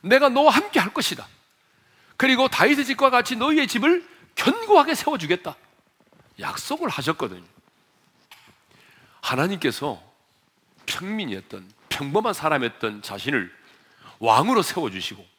내가 0.01 0.29
너와 0.29 0.51
함께 0.51 0.79
할 0.79 0.91
것이다. 0.91 1.27
그리고 2.17 2.47
다윗의 2.47 2.85
집과 2.85 3.11
같이 3.11 3.35
너희의 3.35 3.67
집을 3.67 4.03
견고하게 4.33 4.95
세워 4.95 5.19
주겠다. 5.19 5.55
약속을 6.39 6.89
하셨거든요. 6.89 7.43
하나님께서 9.21 10.01
평민이었던 10.87 11.71
평범한 11.89 12.33
사람이었던 12.33 13.03
자신을 13.03 13.53
왕으로 14.17 14.63
세워 14.63 14.89
주시고 14.89 15.30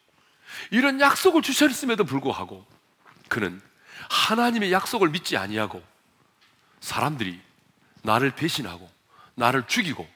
이런 0.70 1.00
약속을 1.00 1.42
주셨음에도 1.42 2.04
불구하고 2.04 2.66
그는 3.28 3.60
하나님의 4.10 4.72
약속을 4.72 5.10
믿지 5.10 5.36
아니하고 5.36 5.82
사람들이 6.80 7.40
나를 8.02 8.32
배신하고 8.32 8.90
나를 9.34 9.66
죽이고 9.66 10.08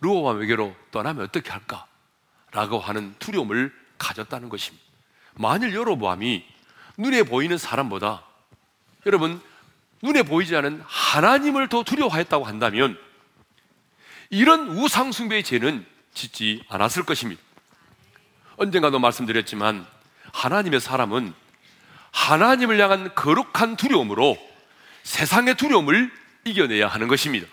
루어와에게로 0.00 0.74
떠나면 0.90 1.24
어떻게 1.24 1.50
할까? 1.50 1.86
라고 2.50 2.78
하는 2.78 3.14
두려움을 3.18 3.72
가졌다는 3.98 4.48
것입니다. 4.48 4.84
만일 5.34 5.74
여로보암이 5.74 6.44
눈에 6.98 7.22
보이는 7.22 7.56
사람보다 7.56 8.24
여러분 9.06 9.40
눈에 10.02 10.22
보이지 10.22 10.54
않은 10.56 10.82
하나님을 10.84 11.68
더 11.68 11.84
두려워했다고 11.84 12.44
한다면 12.44 12.98
이런 14.30 14.68
우상숭배의 14.68 15.44
죄는 15.44 15.86
짓지 16.12 16.64
않았을 16.68 17.04
것입니다. 17.04 17.40
언젠가도 18.62 18.98
말씀드렸지만 18.98 19.86
하나님의 20.32 20.80
사람은 20.80 21.34
하나님을 22.12 22.80
향한 22.80 23.14
거룩한 23.14 23.76
두려움으로 23.76 24.38
세상의 25.02 25.56
두려움을 25.56 26.10
이겨내야 26.44 26.86
하는 26.86 27.08
것입니다. 27.08 27.46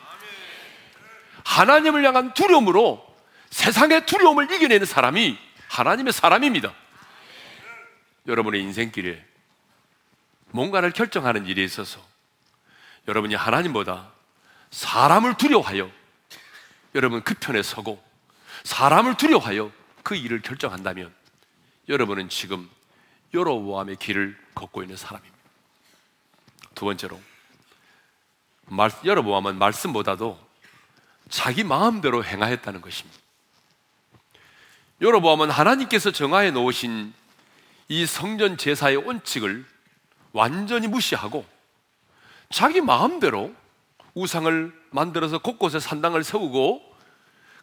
하나님을 1.44 2.06
향한 2.06 2.34
두려움으로 2.34 3.06
세상의 3.50 4.06
두려움을 4.06 4.52
이겨내는 4.52 4.86
사람이 4.86 5.38
하나님의 5.68 6.14
사람입니다. 6.14 6.74
여러분의 8.28 8.62
인생길에 8.62 9.26
뭔가를 10.52 10.92
결정하는 10.92 11.48
일에 11.48 11.64
있어서 11.64 12.00
여러분이 13.08 13.34
하나님보다 13.34 14.12
사람을 14.70 15.38
두려워하여 15.38 15.90
여러분 16.94 17.24
그 17.24 17.34
편에 17.34 17.64
서고 17.64 18.04
사람을 18.64 19.16
두려워하여 19.18 19.72
그 20.04 20.16
일을 20.16 20.42
결정한다면 20.42 21.14
여러분은 21.88 22.30
지금 22.30 22.70
여로보암의 23.34 23.98
길을 23.98 24.38
걷고 24.56 24.84
있는 24.84 24.98
사람입니다. 24.98 25.38
두 26.76 26.86
번째로 26.86 27.20
말, 28.66 28.92
여로보암은 29.04 29.58
말씀보다도 29.58 30.40
자기 31.30 31.64
마음대로 31.64 32.24
행하였다는 32.24 32.82
것입니다. 32.82 33.20
여로보암은 35.02 35.50
하나님께서 35.50 36.12
정하여 36.12 36.52
놓으신 36.52 37.14
이 37.88 38.06
성전 38.06 38.58
제사의 38.58 38.98
원칙을 38.98 39.66
완전히 40.32 40.88
무시하고 40.88 41.46
자기 42.52 42.82
마음대로 42.82 43.54
우상을 44.14 44.74
만들어서 44.92 45.40
곳곳에 45.40 45.80
산당을 45.80 46.24
세우고 46.24 46.84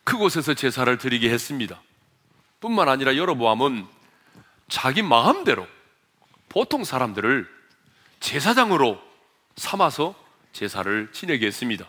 그곳에서 0.04 0.54
제사를 0.54 0.96
드리게 0.98 1.30
했습니다. 1.30 1.80
뿐만 2.66 2.88
아니라 2.88 3.16
여로보암은 3.16 3.86
자기 4.68 5.00
마음대로 5.02 5.68
보통 6.48 6.82
사람들을 6.82 7.48
제사장으로 8.18 9.00
삼아서 9.54 10.16
제사를 10.52 11.08
지내게 11.12 11.46
했습니다. 11.46 11.86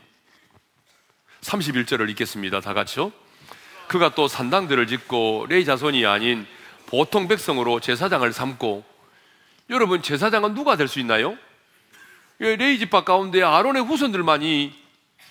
31절을 1.41 2.09
읽겠습니다. 2.11 2.61
다 2.61 2.73
같이요. 2.75 3.11
그가 3.87 4.13
또 4.13 4.27
산당들을 4.27 4.85
짓고 4.85 5.47
레이 5.49 5.65
자손이 5.65 6.05
아닌 6.05 6.45
보통 6.85 7.27
백성으로 7.27 7.79
제사장을 7.79 8.31
삼고 8.31 8.83
여러분 9.71 10.03
제사장은 10.03 10.53
누가 10.53 10.75
될 10.75 10.87
수 10.87 10.99
있나요? 10.99 11.37
예, 12.41 12.55
레이 12.55 12.77
집합 12.77 13.03
가운데 13.03 13.41
아론의 13.41 13.83
후손들만이 13.83 14.77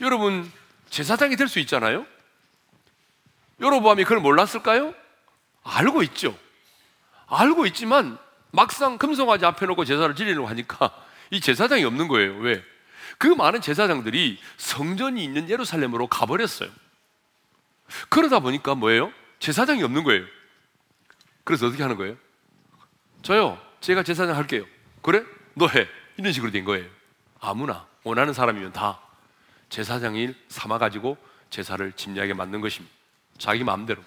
여러분 0.00 0.50
제사장이 0.90 1.36
될 1.36 1.46
수 1.48 1.60
있잖아요. 1.60 2.04
여로보암이 3.60 4.02
그걸 4.04 4.18
몰랐을까요? 4.20 4.92
알고 5.66 6.02
있죠. 6.04 6.36
알고 7.26 7.66
있지만 7.66 8.18
막상 8.52 8.98
금송아지 8.98 9.44
앞에 9.44 9.66
놓고 9.66 9.84
제사를 9.84 10.14
지내려고 10.14 10.46
하니까 10.46 10.90
이 11.30 11.40
제사장이 11.40 11.84
없는 11.84 12.08
거예요. 12.08 12.38
왜? 12.38 12.62
그 13.18 13.26
많은 13.26 13.60
제사장들이 13.60 14.38
성전이 14.56 15.22
있는 15.22 15.50
예루살렘으로 15.50 16.06
가버렸어요. 16.06 16.70
그러다 18.08 18.40
보니까 18.40 18.74
뭐예요? 18.74 19.12
제사장이 19.38 19.82
없는 19.82 20.04
거예요. 20.04 20.24
그래서 21.44 21.66
어떻게 21.66 21.82
하는 21.82 21.96
거예요? 21.96 22.16
저요, 23.22 23.60
제가 23.80 24.02
제사장 24.02 24.36
할게요. 24.36 24.64
그래? 25.02 25.24
너 25.54 25.66
해. 25.68 25.88
이런 26.16 26.32
식으로 26.32 26.50
된 26.50 26.64
거예요. 26.64 26.86
아무나 27.40 27.86
원하는 28.02 28.32
사람이면 28.32 28.72
다 28.72 29.00
제사장일 29.68 30.34
삼아가지고 30.48 31.16
제사를 31.50 31.92
짐작에 31.92 32.32
맞는 32.34 32.60
것입니다. 32.60 32.94
자기 33.38 33.64
마음대로. 33.64 34.02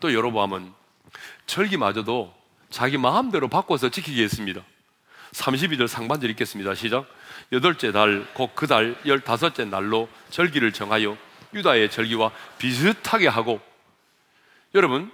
또 0.00 0.12
여로보암은 0.14 0.72
절기마저도 1.46 2.34
자기 2.70 2.98
마음대로 2.98 3.48
바꿔서 3.48 3.88
지키게 3.88 4.22
했습니다. 4.22 4.62
32절 5.32 5.88
상반절 5.88 6.30
읽겠습니다. 6.30 6.74
시작. 6.74 7.06
여덟째 7.52 7.92
달, 7.92 8.26
곧 8.34 8.54
그 8.54 8.66
달 8.66 8.96
열다섯째 9.06 9.64
날로 9.64 10.08
절기를 10.30 10.72
정하여 10.72 11.16
유다의 11.54 11.90
절기와 11.90 12.30
비슷하게 12.58 13.28
하고 13.28 13.60
여러분, 14.74 15.10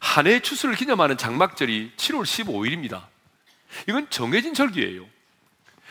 한 0.00 0.26
해의 0.26 0.40
추수를 0.42 0.74
기념하는 0.74 1.16
장막절이 1.16 1.92
7월 1.96 2.22
15일입니다. 2.22 3.04
이건 3.88 4.08
정해진 4.10 4.54
절기예요. 4.54 5.06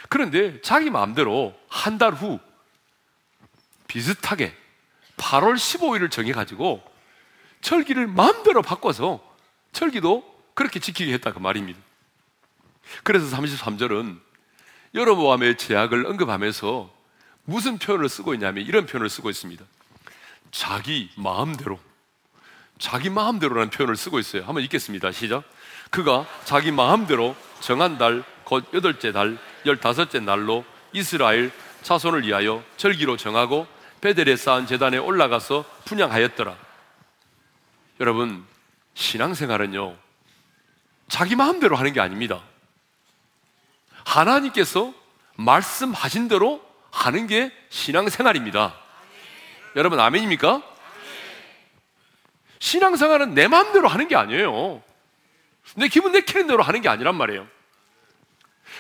그런데 0.10 0.60
자기 0.62 0.89
마음대로 0.89 1.56
한 1.69 1.98
달 1.98 2.13
후 2.13 2.39
비슷하게 3.88 4.56
8월 5.17 5.56
15일을 5.56 6.12
정해가지고 6.12 6.84
절기를 7.65 8.06
마음대로 8.06 8.62
바꿔서 8.62 9.19
절기도 9.71 10.23
그렇게 10.54 10.80
지키게 10.80 11.12
했다 11.13 11.34
그 11.34 11.39
말입니다. 11.39 11.80
그래서 13.04 13.36
33절은 13.36 14.19
여러보암의 14.93 15.58
제약을 15.58 16.06
언급하면서 16.06 16.93
무슨 17.43 17.80
표현을 17.80 18.08
쓰고 18.08 18.36
있냐면 18.36 18.63
이런 18.63 18.86
표현을 18.86 19.10
쓰고 19.10 19.32
있습니다. 19.32 19.65
자기 20.51 21.10
마음대로 21.15 21.80
자기 22.78 23.10
마음대로라는 23.10 23.71
표현을 23.71 23.95
쓰고 23.95 24.19
있어요. 24.19 24.43
한번 24.43 24.63
읽겠습니다. 24.63 25.12
시작. 25.12 25.43
그가 25.89 26.28
자기 26.43 26.71
마음대로 26.71 27.36
정한 27.62 27.97
달, 27.97 28.23
곧 28.43 28.63
여덟째 28.75 29.12
달, 29.12 29.39
열다섯째 29.65 30.19
날로 30.19 30.63
이스라엘 30.93 31.51
자손을 31.82 32.28
위하여 32.28 32.63
절기로 32.78 33.17
정하고 33.17 33.65
베델에 34.01 34.36
쌓은 34.36 34.67
재단에 34.67 34.99
올라가서 34.99 35.65
분양하였더라. 35.86 36.64
여러분, 37.99 38.45
신앙생활은요, 38.93 39.95
자기 41.08 41.36
마음대로 41.36 41.75
하는 41.75 41.93
게 41.93 42.01
아닙니다. 42.01 42.43
하나님께서 44.05 44.93
말씀하신 45.36 46.27
대로 46.27 46.62
하는 46.91 47.27
게 47.27 47.51
신앙생활입니다. 47.69 48.75
여러분, 49.75 49.99
아멘입니까? 49.99 50.62
신앙생활은 52.60 53.34
내 53.34 53.47
마음대로 53.47 53.88
하는 53.88 54.08
게 54.08 54.15
아니에요. 54.15 54.81
내 55.75 55.88
기분 55.88 56.12
내키는 56.12 56.47
대로 56.47 56.63
하는 56.63 56.81
게 56.81 56.89
아니란 56.89 57.15
말이에요. 57.15 57.47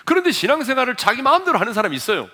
그런데 0.03 0.31
신앙생활을 0.31 0.95
자기 0.95 1.21
마음대로 1.21 1.57
하는 1.57 1.73
사람이 1.73 1.95
있어요. 1.95 2.29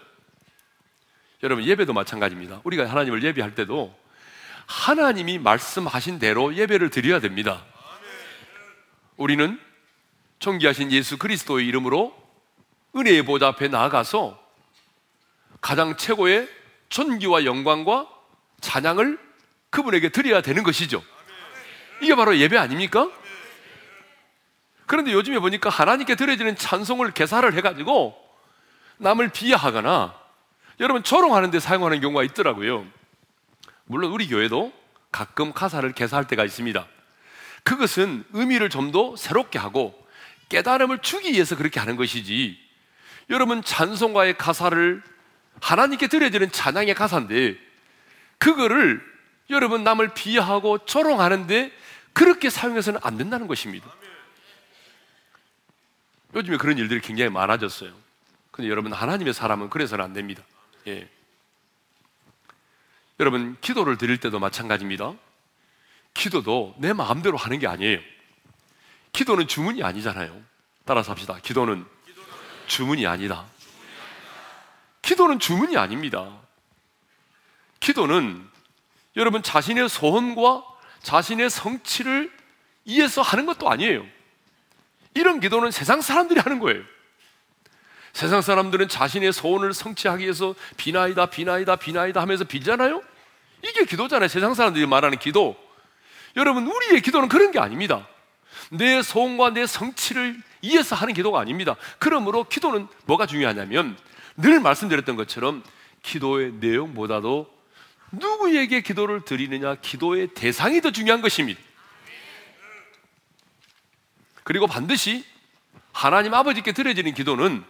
여러분, 1.43 1.63
예배도 1.63 1.93
마찬가지입니다. 1.93 2.61
우리가 2.63 2.89
하나님을 2.89 3.23
예배할 3.23 3.55
때도 3.55 3.95
하나님이 4.71 5.37
말씀하신 5.37 6.17
대로 6.17 6.55
예배를 6.55 6.89
드려야 6.89 7.19
됩니다. 7.19 7.65
우리는 9.17 9.59
존귀하신 10.39 10.93
예수 10.93 11.17
그리스도의 11.17 11.67
이름으로 11.67 12.15
은혜의 12.95 13.25
보좌 13.25 13.47
앞에 13.47 13.67
나아가서 13.67 14.41
가장 15.59 15.97
최고의 15.97 16.49
존귀와 16.87 17.43
영광과 17.43 18.07
찬양을 18.61 19.19
그분에게 19.69 20.09
드려야 20.09 20.41
되는 20.41 20.63
것이죠. 20.63 21.03
이게 22.01 22.15
바로 22.15 22.37
예배 22.37 22.57
아닙니까? 22.57 23.09
그런데 24.87 25.11
요즘에 25.11 25.39
보니까 25.39 25.69
하나님께 25.69 26.15
드려지는 26.15 26.55
찬송을 26.55 27.11
개사를 27.11 27.53
해가지고 27.53 28.17
남을 28.97 29.29
비하하거나 29.29 30.15
여러분 30.79 31.03
조롱하는 31.03 31.51
데 31.51 31.59
사용하는 31.59 31.99
경우가 31.99 32.23
있더라고요. 32.23 33.00
물론 33.85 34.11
우리 34.11 34.27
교회도 34.27 34.73
가끔 35.11 35.53
가사를 35.53 35.91
개사할 35.93 36.27
때가 36.27 36.45
있습니다. 36.45 36.87
그것은 37.63 38.23
의미를 38.33 38.69
좀 38.69 38.91
더 38.91 39.15
새롭게 39.15 39.59
하고 39.59 39.97
깨달음을 40.49 40.99
주기 40.99 41.31
위해서 41.31 41.55
그렇게 41.55 41.79
하는 41.79 41.95
것이지. 41.95 42.59
여러분 43.29 43.63
찬송가의 43.63 44.37
가사를 44.37 45.01
하나님께 45.61 46.07
드려지는 46.07 46.51
찬양의 46.51 46.95
가사인데 46.95 47.57
그거를 48.37 49.01
여러분 49.49 49.83
남을 49.83 50.13
비하하고 50.13 50.79
조롱하는데 50.85 51.71
그렇게 52.13 52.49
사용해서는 52.49 52.99
안 53.03 53.17
된다는 53.17 53.47
것입니다. 53.47 53.87
요즘에 56.35 56.57
그런 56.57 56.77
일들이 56.77 56.99
굉장히 57.01 57.29
많아졌어요. 57.29 57.93
근데 58.51 58.69
여러분 58.69 58.91
하나님의 58.91 59.33
사람은 59.33 59.69
그래서는 59.69 60.03
안 60.03 60.13
됩니다. 60.13 60.43
예. 60.87 61.07
여러분 63.21 63.55
기도를 63.61 63.99
드릴 63.99 64.17
때도 64.17 64.39
마찬가지입니다. 64.39 65.13
기도도 66.15 66.73
내 66.79 66.91
마음대로 66.91 67.37
하는 67.37 67.59
게 67.59 67.67
아니에요. 67.67 67.99
기도는 69.13 69.47
주문이 69.47 69.83
아니잖아요. 69.83 70.41
따라서 70.85 71.11
합시다. 71.11 71.37
기도는 71.43 71.85
주문이 72.65 73.05
아니다. 73.05 73.45
기도는 75.03 75.37
주문이 75.37 75.77
아닙니다. 75.77 76.35
기도는 77.79 78.43
여러분 79.15 79.43
자신의 79.43 79.87
소원과 79.87 80.63
자신의 81.03 81.51
성취를 81.51 82.35
위해서 82.85 83.21
하는 83.21 83.45
것도 83.45 83.69
아니에요. 83.69 84.03
이런 85.13 85.39
기도는 85.39 85.69
세상 85.69 86.01
사람들이 86.01 86.39
하는 86.39 86.57
거예요. 86.57 86.81
세상 88.13 88.41
사람들은 88.41 88.87
자신의 88.87 89.31
소원을 89.31 89.73
성취하기 89.73 90.23
위해서 90.23 90.55
비나이다, 90.77 91.27
비나이다, 91.27 91.75
비나이다 91.75 92.19
하면서 92.19 92.45
빌잖아요? 92.45 93.10
이게 93.63 93.85
기도잖아요. 93.85 94.27
세상 94.27 94.53
사람들이 94.53 94.85
말하는 94.85 95.17
기도. 95.19 95.55
여러분, 96.35 96.67
우리의 96.67 97.01
기도는 97.01 97.27
그런 97.29 97.51
게 97.51 97.59
아닙니다. 97.59 98.07
내 98.69 99.01
소원과 99.01 99.51
내 99.51 99.65
성취를 99.65 100.41
위해서 100.61 100.95
하는 100.95 101.13
기도가 101.13 101.39
아닙니다. 101.39 101.75
그러므로 101.99 102.43
기도는 102.43 102.87
뭐가 103.05 103.25
중요하냐면 103.25 103.97
늘 104.37 104.59
말씀드렸던 104.59 105.15
것처럼 105.15 105.63
기도의 106.03 106.53
내용보다도 106.53 107.51
누구에게 108.11 108.81
기도를 108.81 109.23
드리느냐, 109.23 109.75
기도의 109.75 110.29
대상이 110.33 110.81
더 110.81 110.91
중요한 110.91 111.21
것입니다. 111.21 111.59
그리고 114.43 114.67
반드시 114.67 115.25
하나님 115.91 116.33
아버지께 116.33 116.71
드려지는 116.71 117.13
기도는 117.13 117.63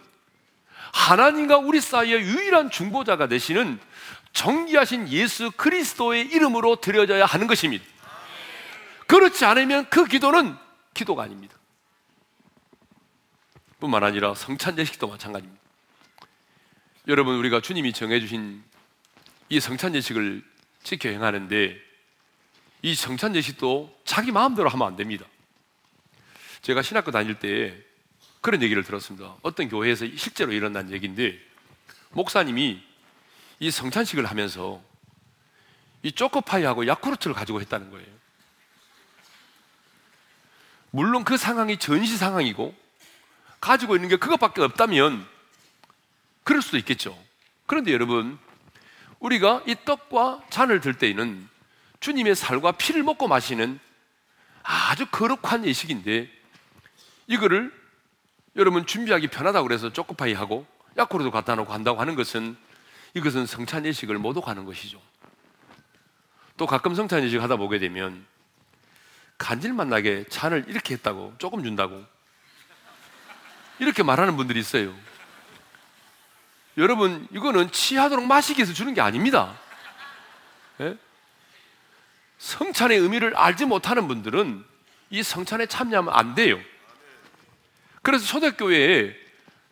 하나님과 0.92 1.58
우리 1.58 1.80
사이의 1.80 2.22
유일한 2.22 2.70
중보자가 2.70 3.28
되시는 3.28 3.78
정기하신 4.32 5.08
예수 5.08 5.50
그리스도의 5.52 6.26
이름으로 6.26 6.76
드려져야 6.76 7.26
하는 7.26 7.46
것입니다. 7.46 7.84
그렇지 9.06 9.44
않으면 9.44 9.88
그 9.90 10.06
기도는 10.06 10.56
기도가 10.94 11.24
아닙니다. 11.24 11.54
뿐만 13.78 14.04
아니라 14.04 14.34
성찬 14.34 14.78
예식도 14.78 15.08
마찬가지입니다. 15.08 15.62
여러분 17.08 17.36
우리가 17.36 17.60
주님이 17.60 17.92
정해 17.92 18.20
주신 18.20 18.62
이 19.48 19.60
성찬 19.60 19.94
예식을 19.94 20.42
지켜 20.82 21.08
행하는데 21.10 21.76
이 22.82 22.94
성찬 22.94 23.34
예식도 23.36 24.00
자기 24.04 24.32
마음대로 24.32 24.68
하면 24.68 24.86
안 24.86 24.96
됩니다. 24.96 25.26
제가 26.62 26.80
신학교 26.80 27.10
다닐 27.10 27.38
때 27.38 27.76
그런 28.40 28.62
얘기를 28.62 28.82
들었습니다. 28.82 29.36
어떤 29.42 29.68
교회에서 29.68 30.06
실제로 30.16 30.52
일어난 30.52 30.90
얘기인데 30.90 31.38
목사님이 32.10 32.82
이 33.62 33.70
성찬식을 33.70 34.26
하면서 34.26 34.82
이 36.02 36.10
초코파이하고 36.10 36.88
야쿠르트를 36.88 37.32
가지고 37.32 37.60
했다는 37.60 37.92
거예요. 37.92 38.08
물론 40.90 41.22
그 41.22 41.36
상황이 41.36 41.76
전시 41.76 42.16
상황이고 42.16 42.74
가지고 43.60 43.94
있는 43.94 44.08
게 44.08 44.16
그것밖에 44.16 44.62
없다면 44.62 45.24
그럴 46.42 46.60
수도 46.60 46.76
있겠죠. 46.76 47.16
그런데 47.66 47.92
여러분, 47.92 48.36
우리가 49.20 49.62
이 49.68 49.76
떡과 49.84 50.42
잔을 50.50 50.80
들 50.80 50.94
때에는 50.94 51.48
주님의 52.00 52.34
살과 52.34 52.72
피를 52.72 53.04
먹고 53.04 53.28
마시는 53.28 53.78
아주 54.64 55.06
거룩한 55.06 55.66
예식인데 55.66 56.28
이거를 57.28 57.72
여러분 58.56 58.86
준비하기 58.86 59.28
편하다고 59.28 59.68
그래서 59.68 59.92
초코파이 59.92 60.32
하고 60.32 60.66
야쿠르도 60.98 61.30
갖다 61.30 61.54
놓고 61.54 61.72
한다고 61.72 62.00
하는 62.00 62.16
것은 62.16 62.56
이것은 63.14 63.46
성찬 63.46 63.84
예식을 63.86 64.18
모독하는 64.18 64.64
것이죠. 64.64 65.00
또 66.56 66.66
가끔 66.66 66.94
성찬 66.94 67.22
예식 67.24 67.40
하다 67.42 67.56
보게 67.56 67.78
되면 67.78 68.24
간질만 69.38 69.88
나게 69.88 70.24
잔을 70.28 70.64
이렇게 70.68 70.94
했다고 70.94 71.34
조금 71.38 71.64
준다고 71.64 72.04
이렇게 73.78 74.02
말하는 74.02 74.36
분들이 74.36 74.60
있어요. 74.60 74.94
여러분 76.78 77.26
이거는 77.32 77.70
취하도록 77.70 78.24
마시기 78.24 78.60
위해서 78.60 78.72
주는 78.72 78.94
게 78.94 79.00
아닙니다. 79.00 79.58
예? 80.80 80.96
성찬의 82.38 82.98
의미를 82.98 83.36
알지 83.36 83.66
못하는 83.66 84.08
분들은 84.08 84.64
이 85.10 85.22
성찬에 85.22 85.66
참여하면 85.66 86.14
안 86.14 86.34
돼요. 86.34 86.58
그래서 88.00 88.24
초대교회에 88.24 89.14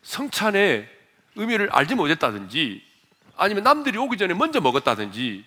성찬의 0.02 0.88
의미를 1.36 1.70
알지 1.72 1.94
못했다든지 1.94 2.89
아니면 3.40 3.64
남들이 3.64 3.96
오기 3.96 4.18
전에 4.18 4.34
먼저 4.34 4.60
먹었다든지 4.60 5.46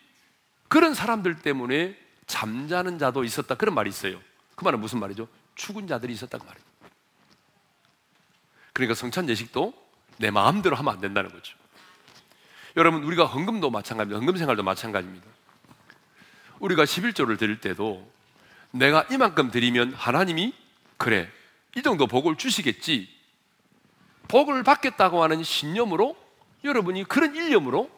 그런 0.67 0.95
사람들 0.95 1.41
때문에 1.43 1.95
잠자는 2.25 2.97
자도 2.97 3.23
있었다 3.23 3.53
그런 3.53 3.75
말이 3.75 3.87
있어요. 3.87 4.19
그 4.55 4.63
말은 4.63 4.79
무슨 4.79 4.99
말이죠? 4.99 5.27
죽은 5.53 5.85
자들이 5.85 6.11
있었다 6.13 6.39
그 6.39 6.43
말이에요. 6.43 6.65
그러니까 8.73 8.95
성찬 8.95 9.29
예식도 9.29 9.75
내 10.17 10.31
마음대로 10.31 10.75
하면 10.75 10.91
안 10.91 11.01
된다는 11.01 11.31
거죠. 11.31 11.55
여러분 12.75 13.03
우리가 13.03 13.25
헌금도 13.25 13.69
마찬가지입니다. 13.69 14.17
헌금 14.17 14.37
생활도 14.37 14.63
마찬가지입니다. 14.63 15.27
우리가 16.61 16.85
11조를 16.85 17.37
드릴 17.37 17.61
때도 17.61 18.11
내가 18.71 19.05
이만큼 19.11 19.51
드리면 19.51 19.93
하나님이 19.93 20.55
그래 20.97 21.29
이 21.77 21.83
정도 21.83 22.07
복을 22.07 22.37
주시겠지 22.37 23.07
복을 24.29 24.63
받겠다고 24.63 25.21
하는 25.21 25.43
신념으로 25.43 26.22
여러분이 26.63 27.05
그런 27.05 27.35
일념으로 27.35 27.89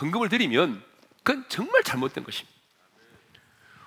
헌금을 0.00 0.28
드리면 0.28 0.82
그건 1.22 1.44
정말 1.48 1.82
잘못된 1.82 2.24
것입니다. 2.24 2.56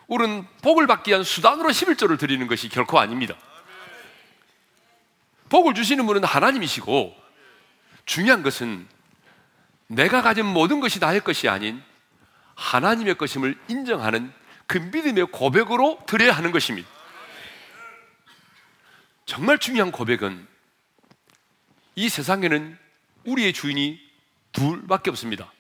우리는 0.08 0.46
복을 0.62 0.88
받기 0.88 1.12
위한 1.12 1.24
수단으로 1.24 1.70
11조를 1.70 2.20
드리는 2.20 2.46
것이 2.48 2.68
결코 2.68 3.00
아닙니다. 3.00 3.36
복을 5.50 5.74
주시는 5.74 6.06
분은 6.06 6.24
하나님이시고 6.24 7.16
중요한 8.06 8.44
것은 8.44 8.88
내가 9.88 10.22
가진 10.22 10.46
모든 10.46 10.80
것이 10.80 11.00
나의 11.00 11.22
것이 11.22 11.48
아닌 11.50 11.82
하나님의 12.56 13.16
것임을 13.16 13.58
인정하는 13.68 14.34
그 14.68 14.78
믿음의 14.78 15.28
고백으로 15.28 16.04
드려야 16.08 16.32
하는 16.34 16.52
것입니다. 16.52 16.88
정말 19.26 19.58
중요한 19.58 19.92
고백은 19.92 20.48
이 21.96 22.10
세상에는 22.10 22.78
우리의 23.26 23.54
주인이 23.54 24.00
둘밖에 24.52 25.10
없습니다. 25.10 25.52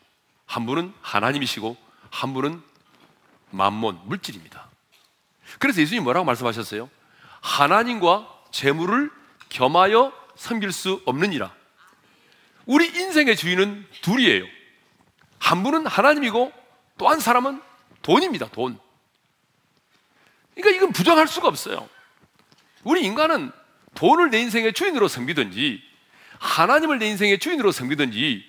한 0.45 0.65
분은 0.65 0.93
하나님이시고 1.01 1.77
한 2.09 2.33
분은 2.33 2.61
만몬, 3.51 3.99
물질입니다. 4.05 4.69
그래서 5.59 5.81
예수님이 5.81 6.03
뭐라고 6.03 6.25
말씀하셨어요? 6.25 6.89
하나님과 7.41 8.27
재물을 8.51 9.11
겸하여 9.49 10.13
섬길 10.35 10.71
수 10.71 11.01
없느니라. 11.05 11.53
우리 12.65 12.87
인생의 12.87 13.35
주인은 13.35 13.85
둘이에요. 14.01 14.45
한 15.39 15.63
분은 15.63 15.87
하나님이고 15.87 16.53
또 16.97 17.09
한 17.09 17.19
사람은 17.19 17.61
돈입니다. 18.03 18.49
돈. 18.49 18.79
그러니까 20.53 20.77
이건 20.77 20.91
부정할 20.91 21.27
수가 21.27 21.47
없어요. 21.47 21.89
우리 22.83 23.03
인간은 23.03 23.51
돈을 23.95 24.29
내 24.29 24.39
인생의 24.41 24.73
주인으로 24.73 25.07
섬기든지 25.07 25.81
하나님을 26.41 26.97
내 26.97 27.07
인생의 27.07 27.37
주인으로 27.37 27.71
섬기든지 27.71 28.43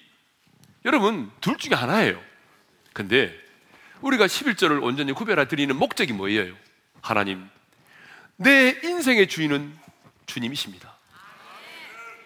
여러분 0.86 1.30
둘 1.42 1.58
중에 1.58 1.74
하나예요. 1.74 2.20
근데 2.94 3.38
우리가 4.00 4.26
11절을 4.26 4.82
온전히 4.82 5.12
구별해 5.12 5.46
드리는 5.46 5.76
목적이 5.76 6.14
뭐예요? 6.14 6.56
하나님, 7.02 7.46
내 8.36 8.76
인생의 8.82 9.28
주인은 9.28 9.78
주님이십니다. 10.26 10.96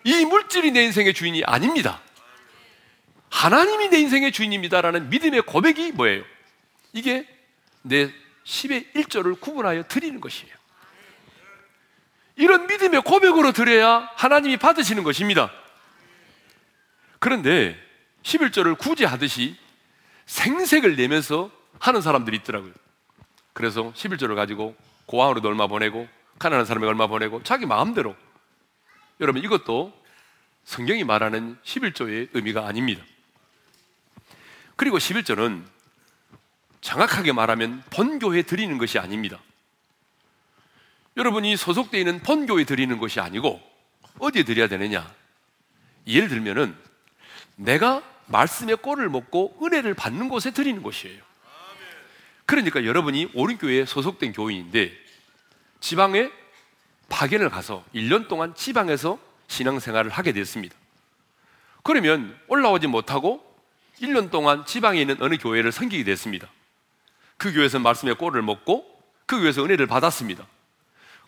이 0.05 0.25
물질이 0.25 0.71
내 0.71 0.85
인생의 0.85 1.13
주인이 1.13 1.43
아닙니다. 1.45 2.01
하나님이 3.29 3.89
내 3.89 3.99
인생의 3.99 4.31
주인입니다라는 4.31 5.11
믿음의 5.11 5.43
고백이 5.43 5.93
뭐예요? 5.93 6.25
이게 6.93 7.27
내 7.83 8.13
10의 8.45 8.95
1절을 8.95 9.41
구분하여 9.41 9.83
드리는 9.89 10.21
것이에요. 10.21 10.55
이런 12.37 12.67
믿음의 12.67 13.03
고백으로 13.03 13.53
드려야 13.53 14.11
하나님이 14.15 14.59
받으시는 14.59 15.03
것입니다. 15.03 15.51
그런데 17.19 17.77
11절을 18.23 18.79
구제하듯이 18.79 19.57
생색을 20.27 20.97
내면서 20.97 21.51
하는 21.79 22.01
사람들이 22.01 22.37
있더라고요. 22.39 22.73
그래서 23.53 23.93
11절을 23.93 24.35
가지고 24.35 24.77
고아으로 25.07 25.41
얼마 25.49 25.67
보내고 25.67 26.09
가난한 26.39 26.67
사람에게 26.67 26.89
얼마 26.89 27.07
보내고 27.07 27.43
자기 27.43 27.65
마음대로 27.65 28.15
여러분 29.21 29.43
이것도 29.43 29.93
성경이 30.65 31.05
말하는 31.05 31.57
11조의 31.65 32.29
의미가 32.35 32.67
아닙니다. 32.67 33.03
그리고 34.75 34.99
11절은 34.99 35.65
정확하게 36.83 37.33
말하면 37.33 37.83
본교에 37.91 38.43
드리는 38.43 38.77
것이 38.77 38.99
아닙니다. 38.99 39.41
여러분이 41.17 41.57
소속되어 41.57 42.01
있는 42.01 42.21
본교에 42.21 42.65
드리는 42.65 42.99
것이 42.99 43.21
아니고 43.21 43.61
어디에 44.19 44.43
드려야 44.43 44.69
되느냐? 44.69 45.11
예를 46.07 46.29
들면은 46.29 46.77
내가 47.57 48.03
말씀의 48.27 48.77
꼴을 48.77 49.09
먹고 49.09 49.59
은혜를 49.63 49.95
받는 49.95 50.29
곳에 50.29 50.51
드리는 50.51 50.83
것이에요. 50.83 51.23
그러니까 52.45 52.85
여러분이 52.85 53.31
오른교회에 53.35 53.87
소속된 53.87 54.33
교인인데 54.33 54.93
지방에 55.81 56.31
파견을 57.09 57.51
가서 57.51 57.85
1년 57.95 58.29
동안 58.29 58.55
지방에서 58.55 59.19
신앙생활을 59.49 60.11
하게 60.11 60.33
됐습니다. 60.33 60.77
그러면 61.83 62.39
올라오지 62.49 62.89
못하고 62.89 63.43
1년 64.01 64.31
동안 64.31 64.67
지방에 64.67 65.01
있는 65.01 65.17
어느 65.21 65.39
교회를 65.39 65.73
섬기게 65.73 66.05
됐습니다. 66.05 66.49
그 67.37 67.53
교회에서 67.53 67.79
말씀의 67.79 68.17
꼴을 68.17 68.43
먹고 68.43 68.85
그 69.25 69.39
교회에서 69.39 69.65
은혜를 69.65 69.87
받았습니다. 69.87 70.47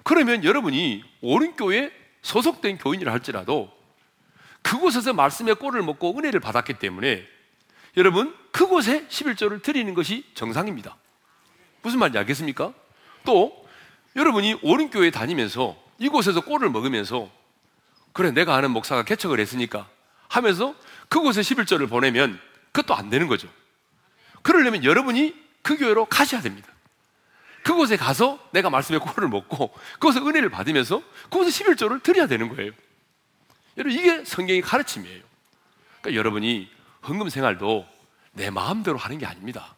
그러면 0.08 0.42
여러분이 0.42 1.04
오른교회 1.20 1.92
소속된 2.22 2.78
교인이라 2.78 3.12
할지라도 3.12 3.70
그곳에서 4.62 5.12
말씀의 5.12 5.56
꼴을 5.56 5.82
먹고 5.82 6.16
은혜를 6.16 6.40
받았기 6.40 6.78
때문에 6.78 7.26
여러분 7.98 8.34
그곳에 8.50 9.06
11조를 9.08 9.62
드리는 9.62 9.92
것이 9.92 10.24
정상입니다. 10.32 10.96
무슨 11.82 11.98
말인지 11.98 12.16
알겠습니까? 12.20 12.72
또 13.26 13.68
여러분이 14.16 14.60
오른교회 14.62 15.10
다니면서 15.10 15.76
이곳에서 15.98 16.40
꼴을 16.40 16.70
먹으면서 16.70 17.30
그래 18.14 18.30
내가 18.30 18.54
아는 18.54 18.70
목사가 18.70 19.02
개척을 19.02 19.38
했으니까 19.40 19.90
하면서 20.26 20.74
그곳에 21.10 21.42
11조를 21.42 21.86
보내면 21.86 22.40
그것도 22.72 22.94
안 22.94 23.10
되는 23.10 23.26
거죠. 23.28 23.46
그러려면 24.40 24.84
여러분이 24.84 25.34
그 25.60 25.76
교회로 25.76 26.06
가셔야 26.06 26.40
됩니다. 26.40 26.72
그곳에 27.68 27.98
가서 27.98 28.38
내가 28.50 28.70
말씀의 28.70 28.98
꼴을 28.98 29.28
먹고 29.28 29.70
그곳에 29.94 30.20
은혜를 30.20 30.48
받으면서 30.48 31.02
그곳에 31.24 31.50
11조를 31.50 32.02
드려야 32.02 32.26
되는 32.26 32.48
거예요. 32.48 32.72
여러분 33.76 33.92
이게 33.92 34.24
성경의 34.24 34.62
가르침이에요. 34.62 35.22
그러니까 36.00 36.18
여러분이 36.18 36.70
헌금 37.06 37.28
생활도 37.28 37.86
내 38.32 38.48
마음대로 38.48 38.96
하는 38.96 39.18
게 39.18 39.26
아닙니다. 39.26 39.76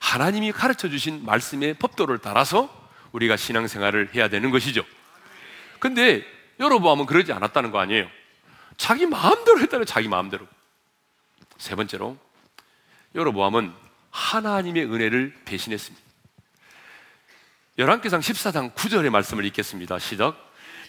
하나님이 0.00 0.50
가르쳐 0.50 0.88
주신 0.88 1.24
말씀의 1.24 1.74
법도를 1.74 2.18
따라서 2.18 2.68
우리가 3.12 3.36
신앙생활을 3.36 4.12
해야 4.16 4.28
되는 4.28 4.50
것이죠. 4.50 4.84
근데 5.78 6.24
여러보암은 6.58 7.06
그러지 7.06 7.32
않았다는 7.32 7.70
거 7.70 7.78
아니에요. 7.78 8.08
자기 8.76 9.06
마음대로 9.06 9.60
했다는 9.60 9.86
자기 9.86 10.08
마음대로. 10.08 10.48
세 11.58 11.76
번째로 11.76 12.16
여러보암은 13.14 13.72
하나님의 14.10 14.86
은혜를 14.86 15.42
배신했습니다. 15.44 16.11
열왕기상 17.78 18.20
14장 18.20 18.74
9절의 18.74 19.08
말씀을 19.08 19.46
읽겠습니다. 19.46 19.98
시작. 19.98 20.36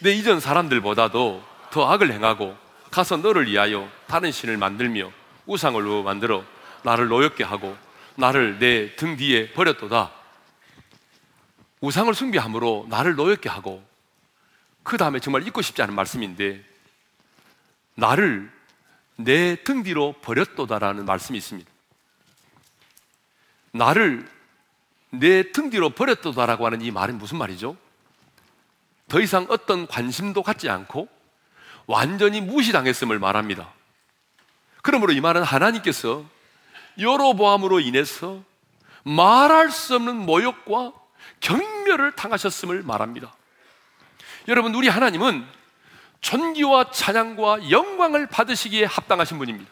내 0.02 0.12
이전 0.12 0.38
사람들보다도 0.38 1.42
더 1.70 1.90
악을 1.90 2.12
행하고 2.12 2.56
가서 2.90 3.16
너를 3.16 3.46
위하여 3.46 3.90
다른 4.06 4.30
신을 4.30 4.58
만들며 4.58 5.10
우상을 5.46 5.82
만들어 6.02 6.44
나를 6.82 7.08
노엽게 7.08 7.42
하고 7.42 7.74
나를 8.16 8.58
내 8.58 8.94
등 8.96 9.16
뒤에 9.16 9.52
버렸도다. 9.52 10.12
우상을 11.80 12.12
숭배함으로 12.12 12.86
나를 12.90 13.14
노엽게 13.14 13.48
하고 13.48 13.82
그 14.82 14.98
다음에 14.98 15.20
정말 15.20 15.46
잊고 15.46 15.62
싶지 15.62 15.80
않은 15.80 15.94
말씀인데 15.94 16.62
나를 17.94 18.52
내 19.16 19.56
등 19.64 19.82
뒤로 19.82 20.12
버렸도다라는 20.20 21.06
말씀이 21.06 21.38
있습니다. 21.38 21.70
나를 23.72 24.33
내 25.18 25.52
등 25.52 25.70
뒤로 25.70 25.90
버렸도다라고 25.90 26.66
하는 26.66 26.80
이 26.82 26.90
말은 26.90 27.18
무슨 27.18 27.38
말이죠? 27.38 27.76
더 29.08 29.20
이상 29.20 29.46
어떤 29.48 29.86
관심도 29.86 30.42
갖지 30.42 30.68
않고 30.68 31.08
완전히 31.86 32.40
무시당했음을 32.40 33.18
말합니다. 33.18 33.72
그러므로 34.82 35.12
이 35.12 35.20
말은 35.20 35.42
하나님께서 35.42 36.24
여로보암으로 36.98 37.80
인해서 37.80 38.42
말할 39.02 39.70
수 39.70 39.96
없는 39.96 40.16
모욕과 40.16 40.92
경멸을 41.40 42.12
당하셨음을 42.12 42.82
말합니다. 42.82 43.34
여러분, 44.48 44.74
우리 44.74 44.88
하나님은 44.88 45.44
존귀와 46.20 46.90
찬양과 46.90 47.70
영광을 47.70 48.26
받으시기에 48.26 48.84
합당하신 48.84 49.38
분입니다. 49.38 49.70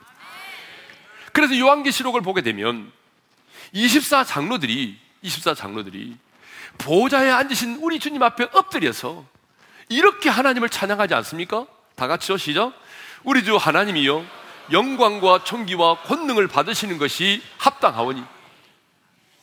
그래서 1.32 1.58
요한계시록을 1.58 2.20
보게 2.20 2.42
되면 2.42 2.92
24 3.72 4.24
장로들이 4.24 4.98
24 5.22 5.54
장로들이 5.54 6.16
보좌에 6.78 7.30
앉으신 7.30 7.78
우리 7.80 7.98
주님 7.98 8.22
앞에 8.22 8.48
엎드려서 8.52 9.24
이렇게 9.88 10.28
하나님을 10.28 10.68
찬양하지 10.68 11.14
않습니까? 11.14 11.66
다 11.96 12.06
같이요 12.06 12.36
시작. 12.36 12.72
우리 13.24 13.44
주 13.44 13.56
하나님이요 13.56 14.24
영광과 14.70 15.44
존귀와 15.44 16.02
권능을 16.02 16.48
받으시는 16.48 16.98
것이 16.98 17.42
합당하오니 17.58 18.22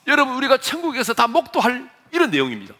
여러분 0.08 0.36
우리가 0.36 0.58
천국에서 0.58 1.14
다 1.14 1.28
목도할 1.28 1.90
이런 2.12 2.32
내용입니다. 2.32 2.74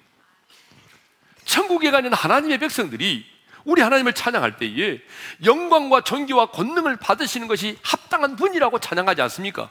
천국에 1.46 1.92
가는 1.92 2.12
하나님의 2.14 2.58
백성들이 2.58 3.26
우리 3.66 3.82
하나님을 3.82 4.14
찬양할 4.14 4.58
때에 4.58 5.00
영광과 5.46 6.02
존귀와 6.02 6.48
권능을 6.48 6.98
받으시는 6.98 7.48
것이 7.48 7.78
합당한 7.84 8.36
분이라고 8.36 8.80
찬양하지 8.80 9.22
않습니까? 9.24 9.70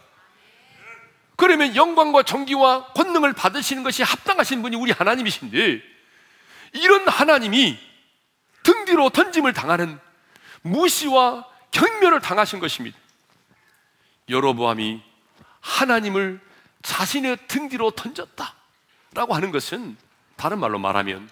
그러면 1.39 1.77
영광과 1.77 2.25
존귀와 2.25 2.95
권능을 2.95 3.33
받으시는 3.33 3.85
것이 3.85 4.03
합당하신 4.03 4.61
분이 4.61 4.75
우리 4.75 4.91
하나님이신데 4.91 5.81
이런 6.73 7.09
하나님이 7.09 7.79
등 8.65 8.85
뒤로 8.85 9.09
던짐을 9.09 9.53
당하는 9.53 10.01
무시와 10.63 11.47
경멸을 11.71 12.21
당하신 12.21 12.59
것입니다. 12.59 12.99
여로보암이 14.29 15.01
하나님을 15.61 16.41
자신의 16.83 17.39
등 17.47 17.69
뒤로 17.69 17.93
던졌다라고 17.93 19.33
하는 19.33 19.53
것은 19.53 19.97
다른 20.35 20.59
말로 20.59 20.81
말하면 20.81 21.31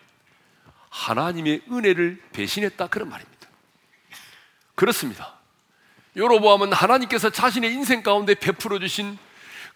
하나님의 0.88 1.62
은혜를 1.68 2.22
배신했다 2.32 2.86
그런 2.86 3.08
말입니다. 3.08 3.48
그렇습니다. 4.76 5.34
여로보암은 6.14 6.72
하나님께서 6.72 7.30
자신의 7.30 7.72
인생 7.72 8.04
가운데 8.04 8.36
베풀어 8.36 8.78
주신 8.78 9.18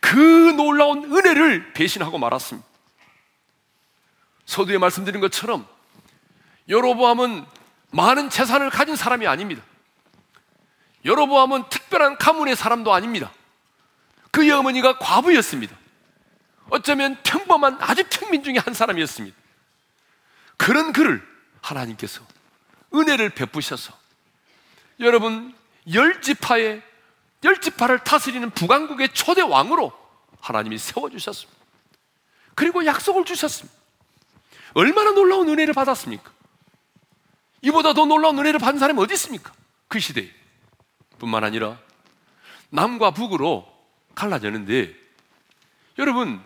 그 0.00 0.16
놀라운 0.16 1.04
은혜를 1.04 1.72
배신하고 1.72 2.18
말았습니다. 2.18 2.68
서두에 4.46 4.78
말씀드린 4.78 5.20
것처럼 5.20 5.66
여로보암은 6.68 7.46
많은 7.90 8.30
재산을 8.30 8.70
가진 8.70 8.96
사람이 8.96 9.26
아닙니다. 9.26 9.62
여로보암은 11.04 11.68
특별한 11.68 12.18
가문의 12.18 12.56
사람도 12.56 12.92
아닙니다. 12.92 13.32
그의 14.30 14.50
어머니가 14.50 14.98
과부였습니다. 14.98 15.76
어쩌면 16.68 17.16
평범한 17.22 17.78
아주 17.80 18.04
평민 18.10 18.42
중에 18.42 18.58
한 18.58 18.74
사람이었습니다. 18.74 19.36
그런 20.56 20.92
그를 20.92 21.26
하나님께서 21.62 22.22
은혜를 22.94 23.30
베푸셔서 23.30 23.92
여러분 25.00 25.54
열 25.92 26.20
지파의 26.20 26.82
열 27.44 27.60
지파를 27.60 28.04
다스리는 28.04 28.50
북왕국의 28.50 29.14
초대 29.14 29.40
왕으로 29.42 29.92
하나님이 30.40 30.78
세워 30.78 31.08
주셨습니다. 31.08 31.60
그리고 32.54 32.84
약속을 32.84 33.24
주셨습니다. 33.24 33.78
얼마나 34.74 35.12
놀라운 35.12 35.48
은혜를 35.48 35.74
받았습니까? 35.74 36.30
이보다 37.62 37.92
더 37.92 38.04
놀라운 38.04 38.38
은혜를 38.38 38.58
받은 38.58 38.78
사람이 38.78 39.00
어디 39.00 39.14
있습니까? 39.14 39.52
그 39.88 39.98
시대에. 39.98 40.30
뿐만 41.18 41.44
아니라 41.44 41.78
남과 42.70 43.10
북으로 43.10 43.70
갈라졌는데 44.14 44.94
여러분 45.98 46.42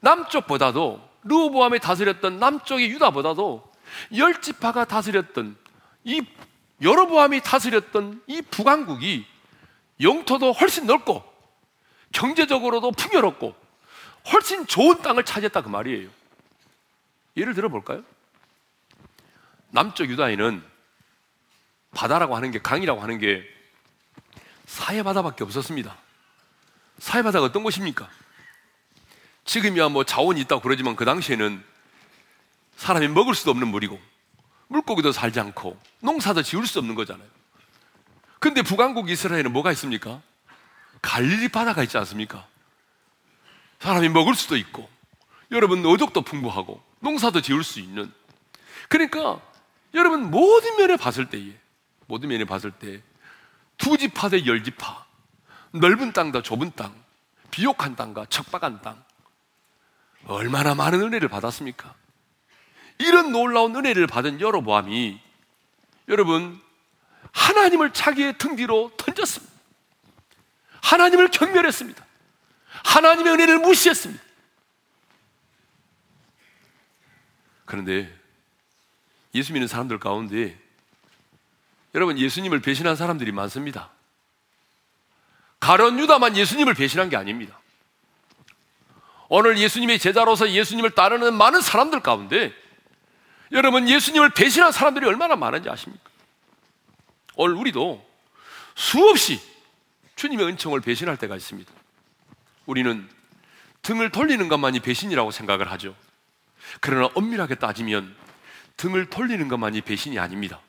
남쪽보다도 0.00 1.08
르호보암에 1.24 1.78
다스렸던 1.78 2.38
남쪽의 2.38 2.90
유다보다도 2.90 3.72
열 4.16 4.40
지파가 4.40 4.84
다스렸던 4.84 5.56
이 6.04 6.22
여로보암이 6.80 7.42
다스렸던 7.42 8.22
이 8.26 8.42
북왕국이 8.42 9.26
영토도 10.02 10.52
훨씬 10.52 10.86
넓고 10.86 11.24
경제적으로도 12.12 12.92
풍요롭고 12.92 13.54
훨씬 14.32 14.66
좋은 14.66 15.00
땅을 15.02 15.24
차지했다 15.24 15.62
그 15.62 15.68
말이에요. 15.68 16.08
예를 17.36 17.54
들어 17.54 17.68
볼까요? 17.68 18.02
남쪽 19.70 20.10
유다에는 20.10 20.62
바다라고 21.92 22.36
하는 22.36 22.50
게 22.50 22.60
강이라고 22.60 23.00
하는 23.00 23.18
게 23.18 23.42
사해 24.66 25.02
바다밖에 25.02 25.44
없었습니다. 25.44 25.96
사해 26.98 27.22
바다가 27.22 27.46
어떤 27.46 27.62
곳입니까? 27.62 28.08
지금이야 29.44 29.88
뭐 29.88 30.04
자원이 30.04 30.40
있다고 30.42 30.62
그러지만 30.62 30.94
그 30.94 31.04
당시에는 31.04 31.62
사람이 32.76 33.08
먹을 33.08 33.34
수도 33.34 33.50
없는 33.50 33.68
물이고 33.68 34.00
물고기도 34.68 35.12
살지 35.12 35.40
않고 35.40 35.78
농사도 36.00 36.42
지을 36.42 36.66
수 36.66 36.78
없는 36.78 36.94
거잖아요. 36.94 37.28
근데 38.42 38.60
북왕국 38.62 39.08
이스라엘은 39.08 39.52
뭐가 39.52 39.70
있습니까? 39.70 40.20
갈릴리 41.00 41.48
바다가 41.48 41.84
있지 41.84 41.96
않습니까? 41.98 42.44
사람이 43.78 44.08
먹을 44.08 44.34
수도 44.34 44.56
있고 44.56 44.90
여러분 45.52 45.86
어족도 45.86 46.22
풍부하고 46.22 46.82
농사도 46.98 47.40
지을 47.40 47.62
수 47.62 47.78
있는 47.78 48.12
그러니까 48.88 49.40
여러분 49.94 50.28
모든 50.28 50.76
면에 50.76 50.96
봤을 50.96 51.30
때에 51.30 51.56
모든 52.08 52.30
면에 52.30 52.44
봤을 52.44 52.72
때 52.72 53.00
두 53.78 53.96
지파 53.96 54.28
대 54.28 54.44
열 54.44 54.64
지파 54.64 55.06
넓은 55.70 56.12
땅과 56.12 56.42
좁은 56.42 56.72
땅 56.74 56.92
비옥한 57.52 57.94
땅과 57.94 58.26
척박한 58.26 58.82
땅 58.82 59.04
얼마나 60.26 60.74
많은 60.74 61.00
은혜를 61.00 61.28
받았습니까? 61.28 61.94
이런 62.98 63.30
놀라운 63.30 63.76
은혜를 63.76 64.08
받은 64.08 64.40
여로보암이 64.40 65.20
여러분 66.08 66.60
하나님을 67.32 67.92
자기의 67.92 68.38
등 68.38 68.56
뒤로 68.56 68.90
던졌습니다. 68.96 69.52
하나님을 70.82 71.28
경멸했습니다. 71.28 72.04
하나님의 72.84 73.32
은혜를 73.34 73.58
무시했습니다. 73.58 74.22
그런데 77.64 78.12
예수 79.34 79.52
믿는 79.52 79.66
사람들 79.66 79.98
가운데 79.98 80.58
여러분 81.94 82.18
예수님을 82.18 82.60
배신한 82.60 82.96
사람들이 82.96 83.32
많습니다. 83.32 83.90
가론 85.60 85.98
유다만 85.98 86.36
예수님을 86.36 86.74
배신한 86.74 87.08
게 87.08 87.16
아닙니다. 87.16 87.58
오늘 89.28 89.56
예수님의 89.58 89.98
제자로서 89.98 90.50
예수님을 90.50 90.90
따르는 90.90 91.34
많은 91.34 91.62
사람들 91.62 92.00
가운데 92.00 92.52
여러분 93.52 93.88
예수님을 93.88 94.30
배신한 94.30 94.72
사람들이 94.72 95.06
얼마나 95.06 95.36
많은지 95.36 95.70
아십니까? 95.70 96.11
오늘 97.36 97.54
우리도 97.56 98.06
수없이 98.74 99.40
주님의 100.16 100.46
은총을 100.46 100.80
배신할 100.80 101.16
때가 101.16 101.36
있습니다. 101.36 101.72
우리는 102.66 103.08
등을 103.82 104.10
돌리는 104.10 104.48
것만이 104.48 104.80
배신이라고 104.80 105.30
생각을 105.30 105.70
하죠. 105.72 105.96
그러나 106.80 107.10
엄밀하게 107.14 107.56
따지면 107.56 108.14
등을 108.76 109.10
돌리는 109.10 109.48
것만이 109.48 109.80
배신이 109.80 110.18
아닙니다. 110.18 110.60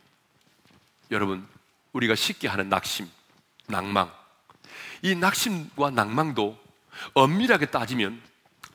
여러분, 1.12 1.47
우리가 1.93 2.15
쉽게 2.15 2.47
하는 2.47 2.69
낙심, 2.69 3.10
낭망. 3.67 4.12
이 5.02 5.15
낙심과 5.15 5.91
낭망도 5.91 6.58
엄밀하게 7.13 7.67
따지면 7.67 8.21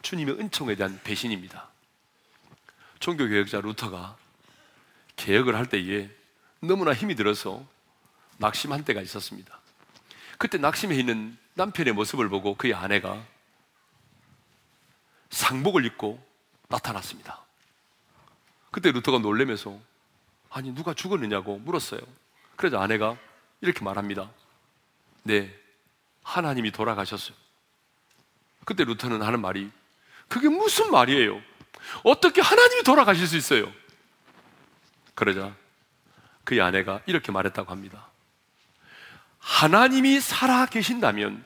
주님의 0.02 0.38
은총에 0.38 0.76
대한 0.76 1.00
배신입니다. 1.02 1.68
종교개혁자 3.00 3.60
루터가 3.60 4.16
개혁을 5.16 5.56
할 5.56 5.66
때에 5.66 6.08
너무나 6.60 6.92
힘이 6.92 7.14
들어서 7.14 7.66
낙심한 8.38 8.84
때가 8.84 9.00
있었습니다. 9.02 9.58
그때 10.38 10.58
낙심해 10.58 10.94
있는 10.96 11.36
남편의 11.54 11.92
모습을 11.92 12.28
보고 12.28 12.54
그의 12.54 12.72
아내가 12.74 13.24
상복을 15.30 15.84
입고 15.84 16.24
나타났습니다. 16.68 17.44
그때 18.70 18.92
루터가 18.92 19.18
놀래면서 19.18 19.78
아니 20.50 20.72
누가 20.72 20.94
죽었느냐고 20.94 21.58
물었어요. 21.58 22.00
그래서 22.56 22.78
아내가 22.78 23.16
이렇게 23.60 23.84
말합니다. 23.84 24.30
네, 25.24 25.54
하나님이 26.22 26.70
돌아가셨어요. 26.70 27.36
그때 28.64 28.84
루터는 28.84 29.22
하는 29.22 29.40
말이 29.40 29.70
그게 30.28 30.48
무슨 30.48 30.90
말이에요? 30.90 31.40
어떻게 32.04 32.40
하나님이 32.40 32.82
돌아가실 32.82 33.26
수 33.26 33.36
있어요? 33.36 33.72
그러자 35.14 35.54
그의 36.44 36.60
아내가 36.60 37.00
이렇게 37.06 37.32
말했다고 37.32 37.70
합니다. 37.70 38.07
하나님이 39.48 40.20
살아 40.20 40.66
계신다면 40.66 41.42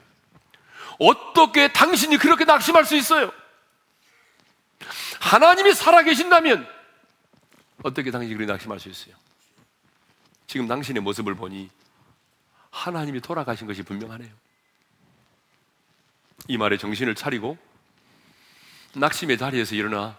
어떻게 0.98 1.72
당신이 1.72 2.18
그렇게 2.18 2.44
낙심할 2.44 2.84
수 2.84 2.96
있어요? 2.96 3.32
하나님이 5.20 5.72
살아 5.72 6.02
계신다면 6.02 6.68
어떻게 7.84 8.10
당신이 8.10 8.34
그렇게 8.34 8.52
낙심할 8.52 8.80
수 8.80 8.88
있어요? 8.88 9.14
지금 10.48 10.66
당신의 10.66 11.00
모습을 11.00 11.36
보니 11.36 11.70
하나님이 12.70 13.20
돌아가신 13.20 13.68
것이 13.68 13.82
분명하네요. 13.84 14.30
이 16.48 16.58
말에 16.58 16.76
정신을 16.76 17.14
차리고 17.14 17.56
낙심의 18.94 19.38
자리에서 19.38 19.76
일어나 19.76 20.18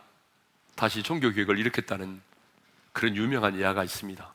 다시 0.76 1.04
종교개혁을 1.04 1.60
일으켰다는 1.60 2.22
그런 2.94 3.16
유명한 3.18 3.60
예화가 3.60 3.84
있습니다. 3.84 4.34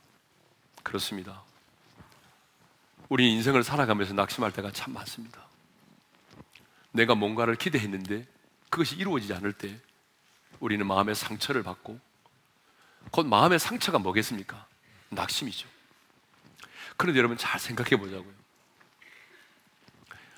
그렇습니다. 0.82 1.47
우리 3.08 3.32
인생을 3.32 3.64
살아가면서 3.64 4.14
낙심할 4.14 4.52
때가 4.52 4.70
참 4.72 4.92
많습니다. 4.92 5.46
내가 6.92 7.14
뭔가를 7.14 7.56
기대했는데 7.56 8.26
그것이 8.70 8.96
이루어지지 8.96 9.32
않을 9.34 9.52
때 9.52 9.78
우리는 10.60 10.86
마음의 10.86 11.14
상처를 11.14 11.62
받고 11.62 11.98
곧 13.10 13.26
마음의 13.26 13.58
상처가 13.58 13.98
뭐겠습니까? 13.98 14.66
낙심이죠. 15.10 15.68
그런데 16.96 17.18
여러분 17.18 17.38
잘 17.38 17.58
생각해 17.58 17.96
보자고요. 17.96 18.34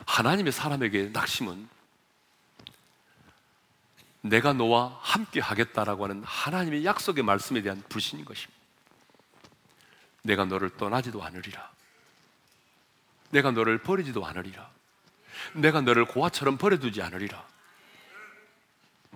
하나님의 0.06 0.52
사람에게 0.52 1.10
낙심은 1.12 1.68
내가 4.22 4.52
너와 4.52 4.98
함께 5.00 5.40
하겠다라고 5.40 6.04
하는 6.04 6.22
하나님의 6.24 6.84
약속의 6.84 7.24
말씀에 7.24 7.62
대한 7.62 7.82
불신인 7.88 8.24
것입니다. 8.24 8.60
내가 10.22 10.44
너를 10.44 10.70
떠나지도 10.76 11.22
않으리라. 11.22 11.70
내가 13.30 13.50
너를 13.50 13.78
버리지도 13.78 14.24
않으리라. 14.26 14.70
내가 15.54 15.80
너를 15.80 16.04
고아처럼 16.04 16.58
버려두지 16.58 17.02
않으리라. 17.02 17.46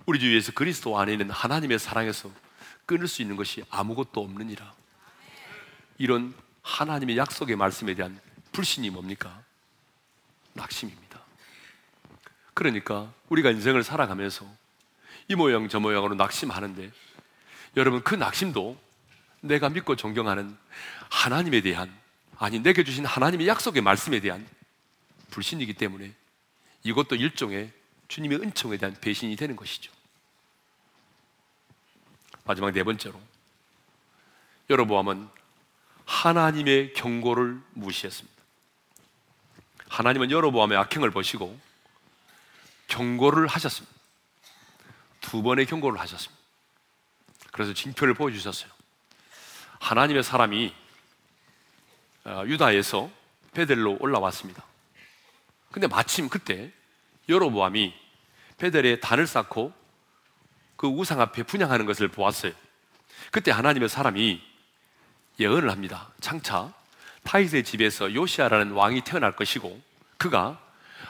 우리 0.06 0.18
주 0.18 0.26
위에서 0.26 0.52
그리스도 0.52 0.98
안에 0.98 1.12
있는 1.12 1.30
하나님의 1.30 1.78
사랑에서 1.78 2.30
끊을 2.86 3.08
수 3.08 3.22
있는 3.22 3.36
것이 3.36 3.64
아무것도 3.70 4.20
없느니라. 4.20 4.74
이런 5.98 6.34
하나님의 6.62 7.16
약속의 7.16 7.56
말씀에 7.56 7.94
대한 7.94 8.20
불신이 8.52 8.90
뭡니까? 8.90 9.42
낙심입니다. 10.54 11.20
그러니까 12.54 13.12
우리가 13.28 13.50
인생을 13.50 13.82
살아가면서 13.82 14.46
이 15.28 15.34
모양 15.34 15.68
저 15.68 15.80
모양으로 15.80 16.14
낙심하는데 16.14 16.90
여러분 17.76 18.02
그 18.02 18.14
낙심도 18.14 18.78
내가 19.40 19.68
믿고 19.68 19.96
존경하는 19.96 20.56
하나님에 21.10 21.60
대한 21.60 21.92
아니 22.38 22.60
내게 22.60 22.84
주신 22.84 23.04
하나님의 23.04 23.46
약속의 23.46 23.82
말씀에 23.82 24.20
대한 24.20 24.46
불신이기 25.30 25.74
때문에 25.74 26.12
이것도 26.82 27.16
일종의 27.16 27.72
주님의 28.08 28.38
은총에 28.38 28.76
대한 28.76 28.94
배신이 29.00 29.36
되는 29.36 29.56
것이죠. 29.56 29.92
마지막 32.44 32.72
네 32.72 32.82
번째로 32.84 33.20
여러보암은 34.68 35.28
하나님의 36.04 36.92
경고를 36.92 37.60
무시했습니다. 37.72 38.34
하나님은 39.88 40.30
여러보암의 40.30 40.76
악행을 40.76 41.10
보시고 41.10 41.58
경고를 42.88 43.46
하셨습니다. 43.46 43.94
두 45.20 45.42
번의 45.42 45.66
경고를 45.66 45.98
하셨습니다. 46.00 46.42
그래서 47.52 47.72
징표를 47.72 48.14
보여주셨어요. 48.14 48.70
하나님의 49.80 50.22
사람이 50.22 50.66
어, 50.66 50.83
유다에서 52.26 53.10
베델로 53.52 53.98
올라왔습니다. 54.00 54.64
근데 55.70 55.86
마침 55.86 56.28
그때 56.28 56.72
여로보암이 57.28 57.94
베델에 58.58 59.00
단을 59.00 59.26
쌓고 59.26 59.72
그 60.76 60.86
우상 60.86 61.20
앞에 61.20 61.42
분양하는 61.42 61.86
것을 61.86 62.08
보았어요. 62.08 62.52
그때 63.30 63.50
하나님의 63.50 63.88
사람이 63.88 64.42
예언을 65.40 65.70
합니다. 65.70 66.10
장차 66.20 66.72
타이스의 67.24 67.64
집에서 67.64 68.12
요시아라는 68.14 68.72
왕이 68.72 69.02
태어날 69.02 69.34
것이고 69.34 69.80
그가 70.18 70.60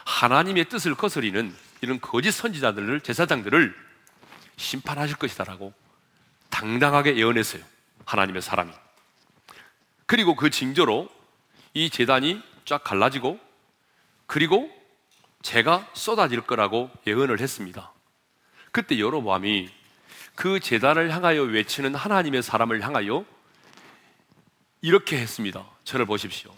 하나님의 0.04 0.66
뜻을 0.68 0.94
거스리는 0.94 1.54
이런 1.80 2.00
거짓 2.00 2.32
선지자들을 2.32 3.00
제사장들을 3.00 3.74
심판하실 4.56 5.16
것이다라고 5.16 5.72
당당하게 6.50 7.16
예언했어요. 7.16 7.62
하나님의 8.06 8.42
사람이. 8.42 8.72
그리고 10.14 10.36
그 10.36 10.48
징조로 10.48 11.08
이 11.72 11.90
재단이 11.90 12.40
쫙 12.64 12.84
갈라지고 12.84 13.40
그리고 14.26 14.70
제가 15.42 15.90
쏟아질 15.92 16.42
거라고 16.42 16.88
예언을 17.04 17.40
했습니다. 17.40 17.92
그때 18.70 19.00
여로보암이 19.00 19.68
그 20.36 20.60
재단을 20.60 21.10
향하여 21.10 21.42
외치는 21.42 21.96
하나님의 21.96 22.44
사람을 22.44 22.82
향하여 22.82 23.24
이렇게 24.82 25.18
했습니다. 25.18 25.66
저를 25.82 26.06
보십시오. 26.06 26.54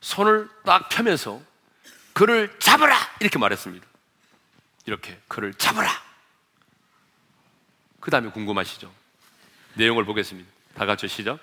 손을 0.00 0.48
딱 0.64 0.88
펴면서 0.88 1.40
그를 2.12 2.58
잡으라! 2.58 2.98
이렇게 3.20 3.38
말했습니다. 3.38 3.86
이렇게 4.86 5.16
그를 5.28 5.54
잡으라! 5.54 5.88
그 8.00 8.10
다음에 8.10 8.32
궁금하시죠? 8.32 8.92
내용을 9.74 10.04
보겠습니다. 10.04 10.50
다 10.74 10.86
같이 10.86 11.06
시작. 11.06 11.38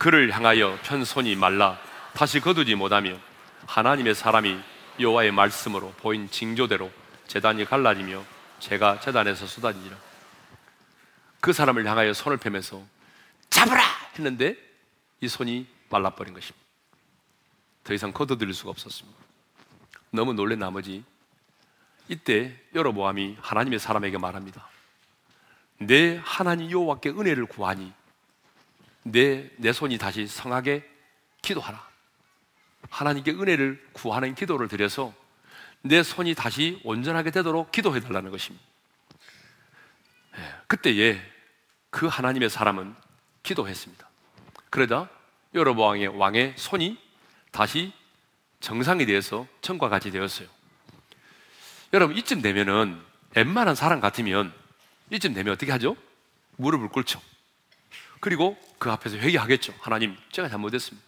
그를 0.00 0.34
향하여 0.34 0.78
편 0.82 1.04
손이 1.04 1.36
말라 1.36 1.78
다시 2.14 2.40
거두지 2.40 2.74
못하며 2.74 3.18
하나님의 3.66 4.14
사람이 4.14 4.58
여호와의 4.98 5.30
말씀으로 5.30 5.92
보인 5.98 6.30
징조대로 6.30 6.90
재단이 7.26 7.66
갈라지며 7.66 8.24
제가 8.60 9.00
재단에서 9.00 9.46
쏟아지니라. 9.46 9.94
그 11.40 11.52
사람을 11.52 11.86
향하여 11.86 12.14
손을 12.14 12.38
펴면서 12.38 12.82
잡으라 13.50 13.82
했는데 14.14 14.56
이 15.20 15.28
손이 15.28 15.66
말라버린 15.90 16.32
것입니다. 16.32 16.66
더 17.84 17.92
이상 17.92 18.10
거둬들일 18.10 18.54
수가 18.54 18.70
없었습니다. 18.70 19.18
너무 20.12 20.32
놀란 20.32 20.60
나머지 20.60 21.04
이때 22.08 22.58
여로보암이 22.74 23.36
하나님의 23.38 23.78
사람에게 23.78 24.16
말합니다. 24.16 24.66
내 25.76 26.18
하나님 26.24 26.70
여호와께 26.70 27.10
은혜를 27.10 27.44
구하니 27.44 27.99
내, 29.02 29.50
내 29.56 29.72
손이 29.72 29.98
다시 29.98 30.26
성하게 30.26 30.88
기도하라. 31.42 31.88
하나님께 32.90 33.32
은혜를 33.32 33.88
구하는 33.92 34.34
기도를 34.34 34.68
드려서 34.68 35.14
내 35.82 36.02
손이 36.02 36.34
다시 36.34 36.80
온전하게 36.84 37.30
되도록 37.30 37.72
기도해 37.72 38.00
달라는 38.00 38.30
것입니다. 38.30 38.64
예, 40.36 40.54
그때에 40.66 41.20
그 41.90 42.06
하나님의 42.06 42.50
사람은 42.50 42.94
기도했습니다. 43.42 44.08
그러다 44.68 45.08
여러왕의 45.54 46.08
왕의 46.08 46.54
손이 46.56 46.98
다시 47.50 47.92
정상이 48.60 49.06
되어서 49.06 49.46
전과 49.62 49.88
같이 49.88 50.10
되었어요. 50.10 50.48
여러분 51.92 52.16
이쯤 52.16 52.42
되면은 52.42 53.00
웬만한 53.34 53.74
사람 53.74 54.00
같으면 54.00 54.52
이쯤 55.10 55.34
되면 55.34 55.52
어떻게 55.54 55.72
하죠? 55.72 55.96
무릎을 56.56 56.88
꿇죠. 56.88 57.20
그리고 58.20 58.56
그 58.78 58.90
앞에서 58.90 59.16
회개하겠죠. 59.16 59.74
하나님, 59.80 60.16
제가 60.30 60.48
잘못했습니다. 60.48 61.06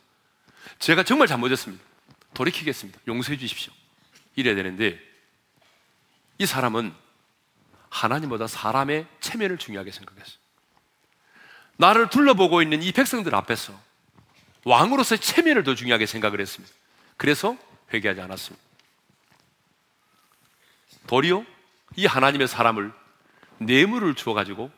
제가 0.78 1.02
정말 1.02 1.28
잘못했습니다. 1.28 1.84
돌이키겠습니다. 2.34 3.00
용서해 3.06 3.36
주십시오. 3.36 3.72
이래야 4.34 4.54
되는데 4.54 4.98
이 6.38 6.46
사람은 6.46 6.94
하나님보다 7.90 8.46
사람의 8.46 9.06
체면을 9.20 9.58
중요하게 9.58 9.92
생각했어요. 9.92 10.38
나를 11.76 12.08
둘러보고 12.08 12.62
있는 12.62 12.82
이 12.82 12.92
백성들 12.92 13.34
앞에서 13.34 13.78
왕으로서의 14.64 15.18
체면을 15.18 15.64
더 15.64 15.74
중요하게 15.74 16.06
생각을 16.06 16.40
했습니다. 16.40 16.74
그래서 17.16 17.56
회개하지 17.92 18.20
않았습니다. 18.22 18.64
도리어 21.06 21.44
이 21.96 22.06
하나님의 22.06 22.48
사람을 22.48 22.92
뇌물을 23.58 24.14
주어가지고 24.14 24.70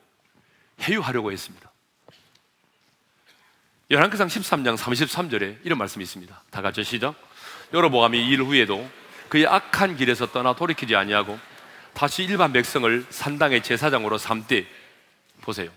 해유하려고 0.81 1.31
했습니다. 1.31 1.71
열왕기상 3.95 4.27
13장 4.27 4.77
33절에 4.77 5.59
이런 5.63 5.79
말씀이 5.79 6.03
있습니다. 6.03 6.43
다 6.51 6.63
같이 6.63 6.83
시작. 6.83 7.15
여로보암이 7.73 8.19
일 8.27 8.43
후에도 8.43 8.91
그의 9.29 9.47
악한 9.47 9.97
길에서 9.97 10.27
떠나 10.33 10.57
돌이키지 10.57 10.97
아니하고 10.97 11.39
다시 11.93 12.25
일반 12.25 12.53
백성을 12.53 13.07
산당의 13.09 13.63
제사장으로 13.63 14.19
삼되 14.19 14.67
보세요. 15.43 15.71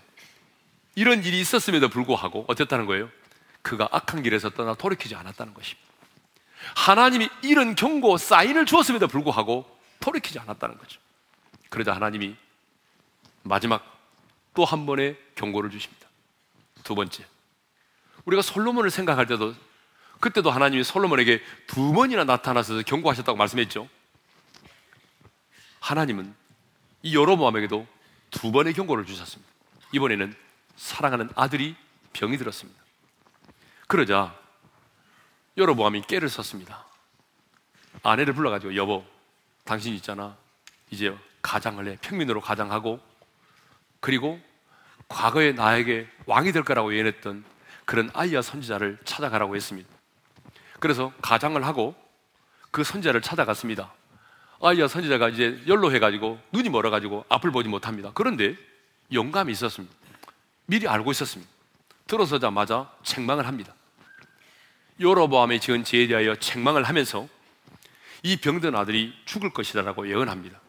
이런 0.96 1.22
일이 1.22 1.40
있었음에도 1.40 1.88
불구하고 1.88 2.44
어땠다는 2.48 2.86
거예요? 2.86 3.08
그가 3.62 3.88
악한 3.92 4.24
길에서 4.24 4.50
떠나 4.50 4.74
돌이키지 4.74 5.14
않았다는 5.14 5.54
것입니다. 5.54 5.88
하나님이 6.74 7.28
이런 7.42 7.76
경고 7.76 8.16
사인을 8.16 8.66
주었음에도 8.66 9.06
불구하고 9.06 9.64
돌이키지 10.00 10.40
않았다는 10.40 10.76
거죠. 10.76 11.00
그러자 11.70 11.94
하나님이 11.94 12.34
마지막 13.44 13.96
또 14.54 14.64
한 14.64 14.86
번의 14.86 15.16
경고를 15.36 15.70
주십니다. 15.70 16.08
두 16.82 16.96
번째. 16.96 17.24
우리가 18.28 18.42
솔로몬을 18.42 18.90
생각할 18.90 19.26
때도 19.26 19.54
그때도 20.20 20.50
하나님이 20.50 20.84
솔로몬에게 20.84 21.42
두 21.66 21.92
번이나 21.92 22.24
나타나서 22.24 22.82
경고하셨다고 22.82 23.38
말씀했죠. 23.38 23.88
하나님은 25.80 26.34
이 27.02 27.16
여로보암에게도 27.16 27.86
두 28.30 28.52
번의 28.52 28.74
경고를 28.74 29.06
주셨습니다. 29.06 29.50
이번에는 29.92 30.34
사랑하는 30.76 31.30
아들이 31.34 31.74
병이 32.12 32.36
들었습니다. 32.36 32.78
그러자 33.86 34.38
여로보암이 35.56 36.02
깨를 36.02 36.28
썼습니다. 36.28 36.84
아내를 38.02 38.34
불러가지고 38.34 38.76
여보, 38.76 39.06
당신 39.64 39.94
있잖아. 39.94 40.36
이제 40.90 41.16
가장을 41.40 41.86
해. 41.86 41.96
평민으로 42.02 42.42
가장하고 42.42 43.00
그리고 44.00 44.38
과거에 45.08 45.52
나에게 45.52 46.06
왕이 46.26 46.52
될 46.52 46.62
거라고 46.62 46.94
예언했던 46.94 47.44
그런 47.88 48.10
아이야 48.12 48.42
선지자를 48.42 48.98
찾아가라고 49.06 49.56
했습니다. 49.56 49.88
그래서 50.78 51.10
가장을 51.22 51.64
하고 51.64 51.94
그 52.70 52.84
선지자를 52.84 53.22
찾아갔습니다. 53.22 53.94
아이야 54.60 54.88
선지자가 54.88 55.30
이제 55.30 55.58
연로해가지고 55.66 56.38
눈이 56.52 56.68
멀어가지고 56.68 57.24
앞을 57.30 57.50
보지 57.50 57.70
못합니다. 57.70 58.10
그런데 58.12 58.58
영감이 59.10 59.50
있었습니다. 59.52 59.94
미리 60.66 60.86
알고 60.86 61.12
있었습니다. 61.12 61.50
들어서자마자 62.06 62.92
책망을 63.04 63.46
합니다. 63.46 63.72
여로보암의 65.00 65.58
지은 65.58 65.84
죄에 65.84 66.08
대하여 66.08 66.36
책망을 66.36 66.84
하면서 66.84 67.26
이 68.22 68.36
병든 68.36 68.76
아들이 68.76 69.14
죽을 69.24 69.48
것이다라고 69.54 70.10
예언합니다. 70.10 70.60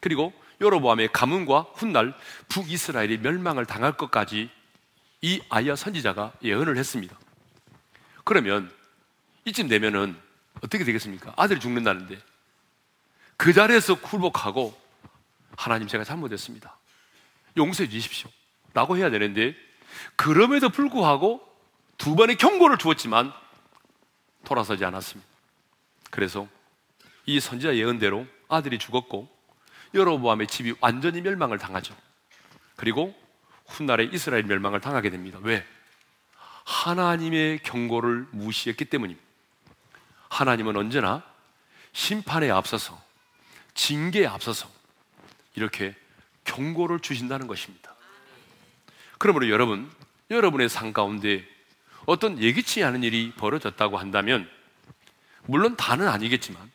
그리고 0.00 0.34
여로보암의 0.60 1.14
가문과 1.14 1.68
훗날 1.76 2.14
북이스라엘이 2.48 3.20
멸망을 3.22 3.64
당할 3.64 3.96
것까지 3.96 4.50
이 5.20 5.40
아이야 5.48 5.76
선지자가 5.76 6.32
예언을 6.42 6.76
했습니다. 6.76 7.18
그러면 8.24 8.70
이쯤 9.44 9.68
되면은 9.68 10.16
어떻게 10.62 10.84
되겠습니까? 10.84 11.32
아들이 11.36 11.60
죽는다는데 11.60 12.18
그 13.36 13.52
자리에서 13.52 14.00
굴복하고 14.00 14.78
하나님 15.56 15.88
제가 15.88 16.04
잘못했습니다. 16.04 16.76
용서해 17.56 17.88
주십시오. 17.88 18.30
라고 18.74 18.96
해야 18.96 19.10
되는데 19.10 19.54
그럼에도 20.16 20.68
불구하고 20.68 21.42
두 21.96 22.14
번의 22.14 22.36
경고를 22.36 22.78
주었지만 22.78 23.32
돌아서지 24.44 24.84
않았습니다. 24.84 25.28
그래서 26.10 26.46
이 27.26 27.40
선지자 27.40 27.76
예언대로 27.76 28.26
아들이 28.48 28.78
죽었고 28.78 29.28
여로보암의 29.94 30.46
집이 30.46 30.74
완전히 30.80 31.20
멸망을 31.20 31.58
당하죠. 31.58 31.94
그리고 32.76 33.14
훗날에 33.68 34.08
이스라엘 34.12 34.42
멸망을 34.44 34.80
당하게 34.80 35.10
됩니다. 35.10 35.38
왜? 35.42 35.64
하나님의 36.64 37.60
경고를 37.62 38.26
무시했기 38.32 38.84
때문입니다. 38.86 39.26
하나님은 40.28 40.76
언제나 40.76 41.22
심판에 41.92 42.50
앞서서 42.50 43.00
징계에 43.74 44.26
앞서서 44.26 44.68
이렇게 45.54 45.94
경고를 46.44 47.00
주신다는 47.00 47.46
것입니다. 47.46 47.94
그러므로 49.18 49.48
여러분, 49.48 49.90
여러분의 50.30 50.68
삶 50.68 50.92
가운데 50.92 51.44
어떤 52.06 52.38
예기치 52.38 52.82
않은 52.84 53.02
일이 53.02 53.32
벌어졌다고 53.36 53.98
한다면 53.98 54.48
물론 55.46 55.76
다는 55.76 56.08
아니겠지만 56.08 56.70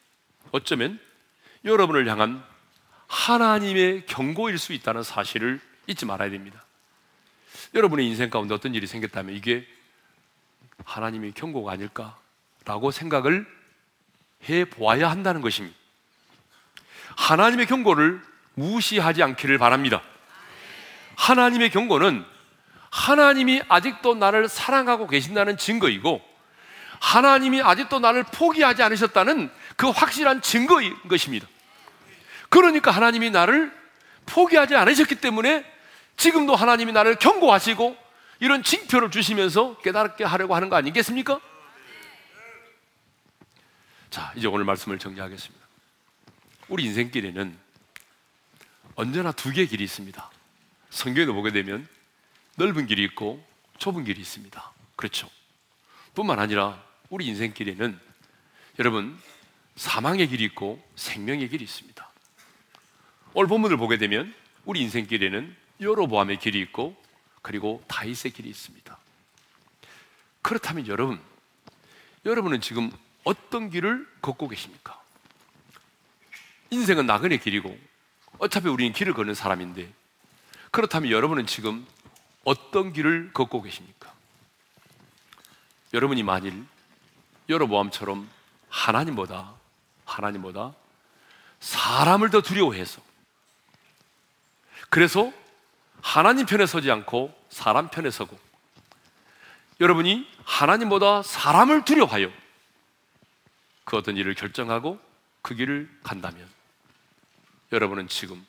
어쩌면 0.51 0.99
여러분을 1.65 2.07
향한 2.07 2.43
하나님의 3.07 4.05
경고일 4.05 4.57
수 4.57 4.73
있다는 4.73 5.03
사실을 5.03 5.59
잊지 5.87 6.05
말아야 6.05 6.29
됩니다. 6.29 6.62
여러분의 7.73 8.07
인생 8.07 8.29
가운데 8.29 8.53
어떤 8.53 8.75
일이 8.75 8.85
생겼다면 8.85 9.35
이게 9.35 9.65
하나님의 10.85 11.31
경고가 11.33 11.71
아닐까라고 11.71 12.91
생각을 12.91 13.47
해 14.49 14.65
보아야 14.65 15.09
한다는 15.09 15.41
것입니다. 15.41 15.75
하나님의 17.15 17.65
경고를 17.65 18.21
무시하지 18.55 19.23
않기를 19.23 19.57
바랍니다. 19.57 20.01
하나님의 21.15 21.69
경고는 21.71 22.25
하나님이 22.91 23.61
아직도 23.67 24.15
나를 24.15 24.47
사랑하고 24.47 25.07
계신다는 25.07 25.57
증거이고 25.57 26.21
하나님이 26.99 27.61
아직도 27.61 27.99
나를 27.99 28.23
포기하지 28.23 28.83
않으셨다는 28.83 29.49
그 29.75 29.89
확실한 29.89 30.41
증거인 30.41 30.95
것입니다. 31.07 31.47
그러니까 32.49 32.91
하나님이 32.91 33.31
나를 33.31 33.73
포기하지 34.27 34.75
않으셨기 34.75 35.15
때문에 35.15 35.72
지금도 36.17 36.55
하나님이 36.55 36.91
나를 36.91 37.15
경고하시고 37.15 37.97
이런 38.39 38.63
징표를 38.63 39.11
주시면서 39.11 39.77
깨닫게 39.79 40.23
하려고 40.23 40.55
하는 40.55 40.69
거 40.69 40.75
아니겠습니까? 40.75 41.39
자, 44.09 44.31
이제 44.35 44.47
오늘 44.47 44.65
말씀을 44.65 44.99
정리하겠습니다. 44.99 45.65
우리 46.67 46.83
인생길에는 46.85 47.57
언제나 48.95 49.31
두 49.31 49.51
개의 49.51 49.67
길이 49.67 49.83
있습니다. 49.83 50.29
성경에도 50.89 51.33
보게 51.33 51.51
되면 51.51 51.87
넓은 52.55 52.85
길이 52.85 53.03
있고 53.05 53.43
좁은 53.79 54.03
길이 54.03 54.21
있습니다. 54.21 54.71
그렇죠. 54.95 55.29
뿐만 56.13 56.39
아니라 56.39 56.81
우리 57.09 57.25
인생길에는 57.25 57.99
여러분 58.79 59.19
사망의 59.75 60.27
길이 60.27 60.43
있고 60.45 60.83
생명의 60.95 61.49
길이 61.49 61.63
있습니다. 61.63 62.09
오늘 63.33 63.47
본문을 63.47 63.77
보게 63.77 63.97
되면 63.97 64.33
우리 64.65 64.81
인생길에는 64.81 65.55
여로보암의 65.83 66.39
길이 66.39 66.59
있고 66.61 66.95
그리고 67.41 67.83
다윗의 67.87 68.31
길이 68.31 68.49
있습니다. 68.49 68.97
그렇다면 70.41 70.87
여러분, 70.87 71.19
여러분은 72.25 72.61
지금 72.61 72.91
어떤 73.23 73.69
길을 73.69 74.07
걷고 74.21 74.47
계십니까? 74.47 75.01
인생은 76.69 77.05
나그네 77.05 77.37
길이고 77.37 77.77
어차피 78.39 78.67
우리는 78.67 78.93
길을 78.93 79.13
걷는 79.13 79.35
사람인데 79.35 79.91
그렇다면 80.71 81.11
여러분은 81.11 81.45
지금 81.45 81.85
어떤 82.43 82.91
길을 82.93 83.31
걷고 83.33 83.61
계십니까? 83.61 84.11
여러분이 85.93 86.23
만일 86.23 86.65
여로보암처럼 87.47 88.29
하나님보다 88.69 89.53
하나님보다 90.05 90.73
사람을 91.59 92.31
더 92.31 92.41
두려워해서 92.41 93.01
그래서 94.89 95.31
하나님 96.03 96.45
편에 96.45 96.65
서지 96.65 96.91
않고 96.91 97.33
사람 97.49 97.87
편에 97.87 98.11
서고 98.11 98.37
여러분이 99.79 100.29
하나님보다 100.43 101.23
사람을 101.23 101.85
두려워하여 101.85 102.29
그 103.85 103.97
어떤 103.97 104.17
일을 104.17 104.35
결정하고 104.35 104.99
그 105.41 105.55
길을 105.55 105.89
간다면 106.03 106.45
여러분은 107.71 108.09
지금 108.09 108.45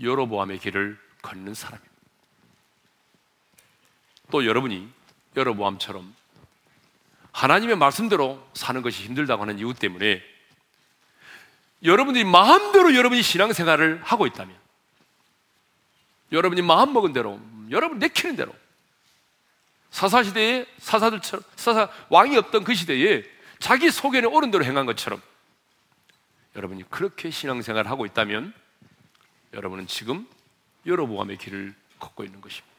여로보암의 0.00 0.60
길을 0.60 0.98
걷는 1.22 1.54
사람입니다. 1.54 1.94
또 4.30 4.46
여러분이 4.46 4.88
여로보암처럼 5.36 6.14
하나님의 7.32 7.76
말씀대로 7.76 8.48
사는 8.54 8.80
것이 8.80 9.02
힘들다고 9.02 9.42
하는 9.42 9.58
이유 9.58 9.74
때문에 9.74 10.22
여러분들이 11.82 12.24
마음대로 12.24 12.94
여러분이 12.94 13.22
신앙생활을 13.22 14.02
하고 14.04 14.26
있다면 14.26 14.63
여러분이 16.34 16.62
마음 16.62 16.92
먹은 16.92 17.12
대로 17.12 17.40
여러분 17.70 17.98
내키는 17.98 18.36
대로 18.36 18.54
사사 19.90 20.22
시대에 20.22 20.66
사사들처럼 20.78 21.44
사사 21.56 21.88
왕이 22.08 22.36
없던 22.36 22.64
그 22.64 22.74
시대에 22.74 23.22
자기 23.60 23.90
속에는 23.90 24.28
옳은 24.28 24.50
대로 24.50 24.64
행한 24.64 24.86
것처럼 24.86 25.22
여러분이 26.56 26.90
그렇게 26.90 27.30
신앙생활을 27.30 27.90
하고 27.90 28.04
있다면 28.04 28.52
여러분은 29.54 29.86
지금 29.86 30.28
여로보암의 30.84 31.38
길을 31.38 31.74
걷고 32.00 32.24
있는 32.24 32.40
것입니다. 32.40 32.74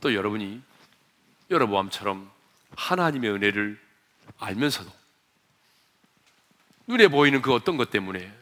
또 0.00 0.14
여러분이 0.14 0.60
여러보암처럼 1.50 2.30
하나님의 2.76 3.30
은혜를 3.30 3.80
알면서도 4.38 4.90
눈에 6.88 7.08
보이는 7.08 7.40
그 7.42 7.54
어떤 7.54 7.76
것 7.76 7.90
때문에 7.90 8.32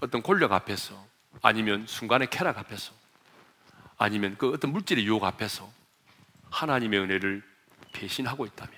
어떤 0.00 0.22
권력 0.22 0.52
앞에서 0.52 1.13
아니면 1.44 1.86
순간의 1.86 2.30
쾌락 2.30 2.56
앞에서 2.56 2.94
아니면 3.98 4.34
그 4.38 4.50
어떤 4.54 4.72
물질의 4.72 5.04
유혹 5.04 5.24
앞에서 5.24 5.70
하나님의 6.50 7.00
은혜를 7.00 7.42
배신하고 7.92 8.46
있다면 8.46 8.74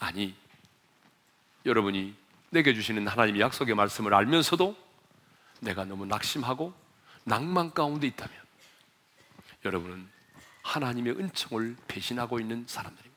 아니 0.00 0.34
여러분이 1.64 2.16
내게 2.50 2.74
주시는 2.74 3.06
하나님의 3.06 3.40
약속의 3.40 3.76
말씀을 3.76 4.12
알면서도 4.12 4.76
내가 5.60 5.84
너무 5.84 6.04
낙심하고 6.04 6.74
낭만 7.22 7.72
가운데 7.72 8.08
있다면 8.08 8.36
여러분은 9.64 10.08
하나님의 10.62 11.12
은총을 11.12 11.76
배신하고 11.86 12.40
있는 12.40 12.64
사람들입니다. 12.66 13.16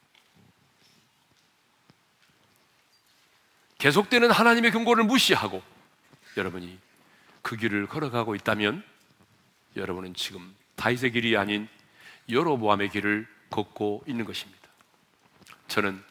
계속되는 3.80 4.30
하나님의 4.30 4.72
경고를 4.72 5.04
무시하고 5.06 5.64
여러분이 6.38 6.91
그 7.42 7.56
길을 7.56 7.88
걸어가고 7.88 8.36
있다면 8.36 8.84
여러분은 9.76 10.14
지금 10.14 10.56
다윗의 10.76 11.12
길이 11.12 11.38
아닌 11.38 11.68
여로보암의 12.30 12.90
길을 12.90 13.28
걷고 13.50 14.04
있는 14.08 14.26
것입니다. 14.26 14.62
저는 15.68 16.02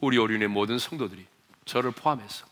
우리 0.00 0.18
오륜의 0.18 0.48
모든 0.48 0.78
성도들이 0.78 1.26
저를 1.64 1.90
포함해서 1.90 2.46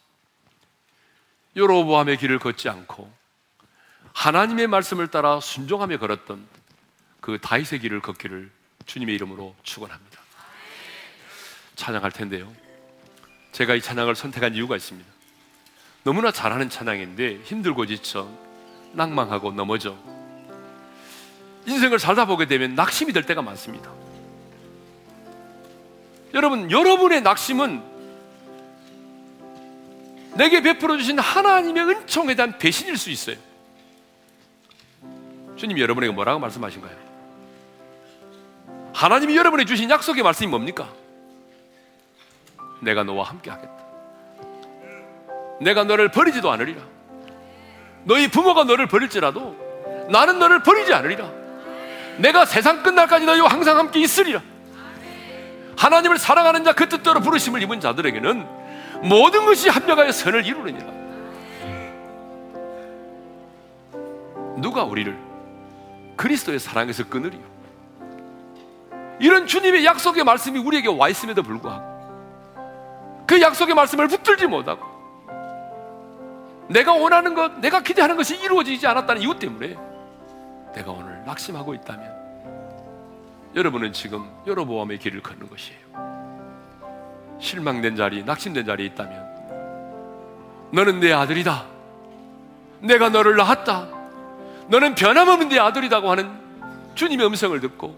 여로보암의 1.54 2.18
길을 2.18 2.38
걷지 2.38 2.68
않고 2.68 3.12
하나님의 4.12 4.66
말씀을 4.66 5.08
따라 5.08 5.40
순종하며 5.40 5.98
걸었던 5.98 6.46
그 7.20 7.38
다윗의 7.40 7.80
길을 7.80 8.00
걷기를 8.00 8.50
주님의 8.86 9.14
이름으로 9.16 9.54
축원합니다. 9.62 10.20
찬양할 11.74 12.12
텐데요. 12.12 12.54
제가 13.52 13.74
이 13.74 13.80
찬양을 13.80 14.14
선택한 14.14 14.54
이유가 14.54 14.76
있습니다. 14.76 15.15
너무나 16.06 16.30
잘하는 16.30 16.70
찬양인데 16.70 17.40
힘들고 17.42 17.84
지쳐 17.86 18.28
낭망하고 18.92 19.50
넘어져 19.50 19.96
인생을 21.66 21.98
살다 21.98 22.26
보게 22.26 22.46
되면 22.46 22.76
낙심이 22.76 23.12
될 23.12 23.24
때가 23.24 23.42
많습니다. 23.42 23.90
여러분, 26.32 26.70
여러분의 26.70 27.22
낙심은 27.22 27.82
내게 30.36 30.60
베풀어 30.60 30.96
주신 30.96 31.18
하나님의 31.18 31.82
은총에 31.82 32.36
대한 32.36 32.56
배신일 32.56 32.96
수 32.96 33.10
있어요. 33.10 33.36
주님이 35.56 35.80
여러분에게 35.80 36.12
뭐라고 36.12 36.38
말씀하신가요? 36.38 36.96
하나님이 38.94 39.36
여러분에게 39.36 39.66
주신 39.66 39.90
약속의 39.90 40.22
말씀이 40.22 40.48
뭡니까? 40.48 40.88
내가 42.80 43.02
너와 43.02 43.24
함께 43.24 43.50
하겠다. 43.50 43.75
내가 45.60 45.84
너를 45.84 46.10
버리지도 46.10 46.50
않으리라. 46.50 46.82
너희 48.04 48.28
부모가 48.28 48.64
너를 48.64 48.86
버릴지라도 48.86 50.06
나는 50.10 50.38
너를 50.38 50.62
버리지 50.62 50.92
않으리라. 50.94 51.28
내가 52.18 52.44
세상 52.44 52.82
끝날까지 52.82 53.26
너희와 53.26 53.48
항상 53.48 53.78
함께 53.78 54.00
있으리라. 54.00 54.40
하나님을 55.76 56.18
사랑하는 56.18 56.64
자 56.64 56.72
그 56.72 56.88
뜻대로 56.88 57.20
부르심을 57.20 57.62
입은 57.62 57.80
자들에게는 57.80 58.46
모든 59.02 59.44
것이 59.44 59.68
합력하여 59.68 60.12
선을 60.12 60.46
이루느니라. 60.46 60.86
누가 64.56 64.84
우리를 64.84 65.16
그리스도의 66.16 66.58
사랑에서 66.58 67.04
끊으리요? 67.08 67.42
이런 69.20 69.46
주님의 69.46 69.84
약속의 69.84 70.24
말씀이 70.24 70.58
우리에게 70.58 70.88
와 70.88 71.08
있음에도 71.08 71.42
불구하고 71.42 71.96
그 73.26 73.40
약속의 73.40 73.74
말씀을 73.74 74.08
붙들지 74.08 74.46
못하고 74.46 74.95
내가 76.68 76.92
원하는 76.92 77.34
것, 77.34 77.58
내가 77.60 77.80
기대하는 77.80 78.16
것이 78.16 78.36
이루어지지 78.36 78.86
않았다는 78.86 79.22
이유 79.22 79.38
때문에 79.38 79.76
내가 80.74 80.90
오늘 80.92 81.24
낙심하고 81.24 81.74
있다면 81.74 82.16
여러분은 83.54 83.92
지금 83.92 84.28
여러보암의 84.46 84.98
길을 84.98 85.22
걷는 85.22 85.48
것이에요. 85.48 85.86
실망된 87.40 87.96
자리, 87.96 88.24
낙심된 88.24 88.66
자리에 88.66 88.86
있다면 88.86 90.70
너는 90.72 91.00
내 91.00 91.12
아들이다. 91.12 91.64
내가 92.80 93.08
너를 93.08 93.36
낳았다. 93.36 93.88
너는 94.68 94.94
변함없는 94.94 95.48
내 95.48 95.58
아들이라고 95.58 96.10
하는 96.10 96.30
주님의 96.94 97.26
음성을 97.26 97.58
듣고 97.60 97.94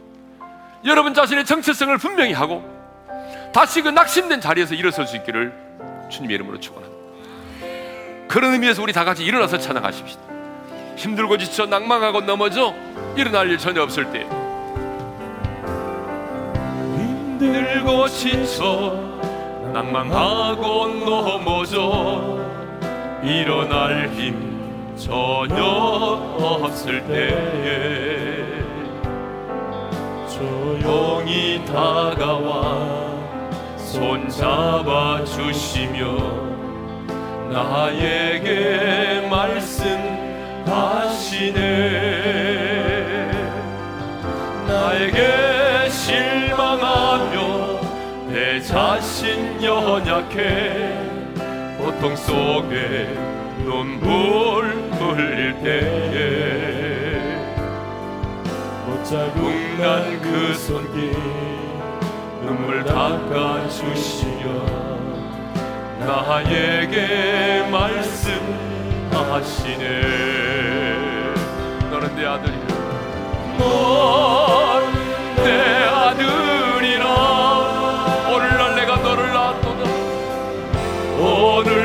여러분 0.85 1.15
자신의 1.15 1.45
정체성을 1.45 1.97
분명히 1.99 2.33
하고 2.33 2.63
다시 3.53 3.83
그 3.83 3.89
낙심된 3.89 4.41
자리에서 4.41 4.75
일어설 4.75 5.07
수 5.07 5.17
있기를 5.17 5.53
주님의 6.11 6.35
이름으로 6.37 6.61
축원합니다. 6.61 6.98
그런 8.29 8.53
의미에서 8.53 8.83
우리 8.83 8.93
다 8.93 9.05
같이 9.05 9.25
일어나서 9.25 9.59
찬양하십시다. 9.59 10.23
힘들고 10.97 11.39
지쳐 11.39 11.67
낭망하고 11.67 12.21
넘어져 12.21 12.75
일어날 13.17 13.49
일 13.51 13.59
전혀 13.59 13.83
없을 13.83 14.13
때 14.13 14.27
힘들고 17.39 18.09
지쳐 18.09 19.09
낭망하고 19.73 20.89
넘어져 20.89 22.39
일어날 23.23 24.09
힘 24.11 24.95
전혀 24.97 25.65
없을 25.65 27.07
때에 27.07 28.45
조용히 30.29 31.65
다가와 31.65 33.09
손잡아 33.77 35.25
주시며 35.25 36.48
나에게 37.51 39.27
말씀하시네. 39.31 39.89
나에게 44.67 45.89
실망하며 45.91 47.81
내 48.29 48.61
자신 48.61 49.63
연약해. 49.63 51.09
고통 51.79 52.15
속에 52.17 53.15
눈물 53.65 54.67
흘릴 54.99 55.55
때에 55.63 57.19
못 58.87 59.05
잡은 59.05 59.79
난그 59.79 60.55
손길 60.55 61.13
눈물 62.43 62.85
닦아주시며 62.85 64.43
나에게 66.09 67.69
말씀하시네. 67.71 69.13
너는 71.91 72.17
내 72.17 72.25
아들이라 72.25 72.67
넌내 75.29 75.85
아들이라. 75.85 77.05
오늘날 78.33 78.75
내가 78.75 78.97
너를 78.97 79.31
낳았도다. 79.35 79.83
오늘 81.21 81.78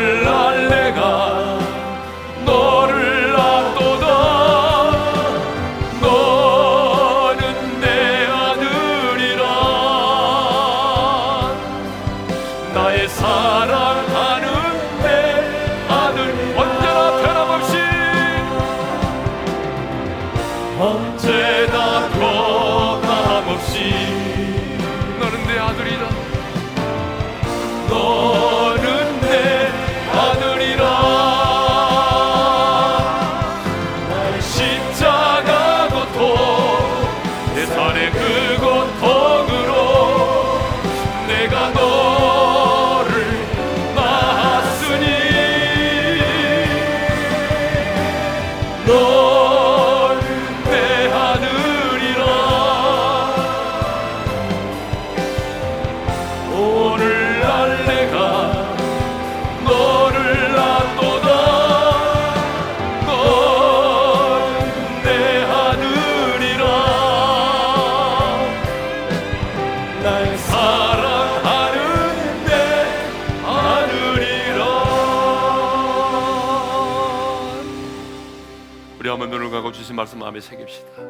말씀 80.04 80.20
마음에 80.20 80.42
새깁시다. 80.42 81.02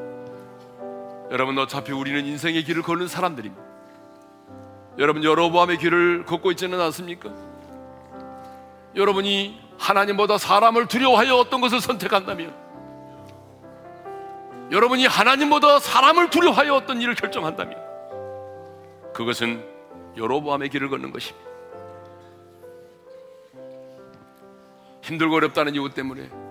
여러분 1.31 1.57
어차피 1.57 1.91
우리는 1.91 2.23
인생의 2.25 2.63
길을 2.63 2.83
걷는 2.83 3.07
사람들입니다. 3.07 3.63
여러분 4.99 5.23
여로보암의 5.23 5.79
길을 5.79 6.25
걷고 6.25 6.51
있지는 6.51 6.79
않습니까? 6.79 7.33
여러분이 8.95 9.59
하나님보다 9.79 10.37
사람을 10.37 10.87
두려워하여 10.87 11.35
어떤 11.37 11.59
것을 11.59 11.81
선택한다면 11.81 12.53
여러분이 14.71 15.07
하나님보다 15.07 15.79
사람을 15.79 16.29
두려워하여 16.29 16.75
어떤 16.75 17.01
일을 17.01 17.15
결정한다면 17.15 17.75
그것은 19.15 19.65
여로보암의 20.17 20.69
길을 20.69 20.89
걷는 20.89 21.11
것입니다. 21.11 21.49
힘들고 25.01 25.35
어렵다는 25.35 25.73
이유 25.73 25.89
때문에 25.89 26.42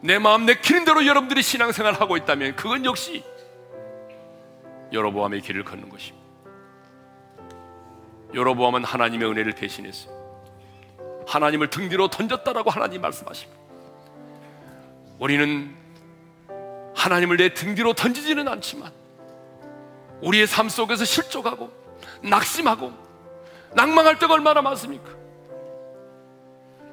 내 0.00 0.18
마음 0.18 0.46
내키는 0.46 0.84
대로 0.84 1.06
여러분들이 1.06 1.42
신앙생활을 1.42 2.00
하고 2.00 2.16
있다면 2.16 2.56
그건 2.56 2.84
역시 2.84 3.24
여로보암의 4.92 5.40
길을 5.40 5.64
걷는 5.64 5.88
것입니다. 5.88 6.26
여로보암은 8.34 8.84
하나님의 8.84 9.28
은혜를 9.30 9.54
대신했어요. 9.54 10.14
하나님을 11.26 11.70
등 11.70 11.88
뒤로 11.88 12.08
던졌다라고 12.08 12.70
하나님 12.70 13.00
말씀하십니다. 13.00 13.58
우리는 15.18 15.74
하나님을 16.94 17.36
내 17.36 17.48
등 17.54 17.74
뒤로 17.74 17.92
던지지는 17.94 18.46
않지만 18.48 18.92
우리의 20.22 20.46
삶 20.46 20.68
속에서 20.68 21.04
실족하고 21.04 21.70
낙심하고 22.22 22.92
낭망할 23.74 24.18
때가 24.18 24.34
얼마나 24.34 24.62
많습니까? 24.62 25.10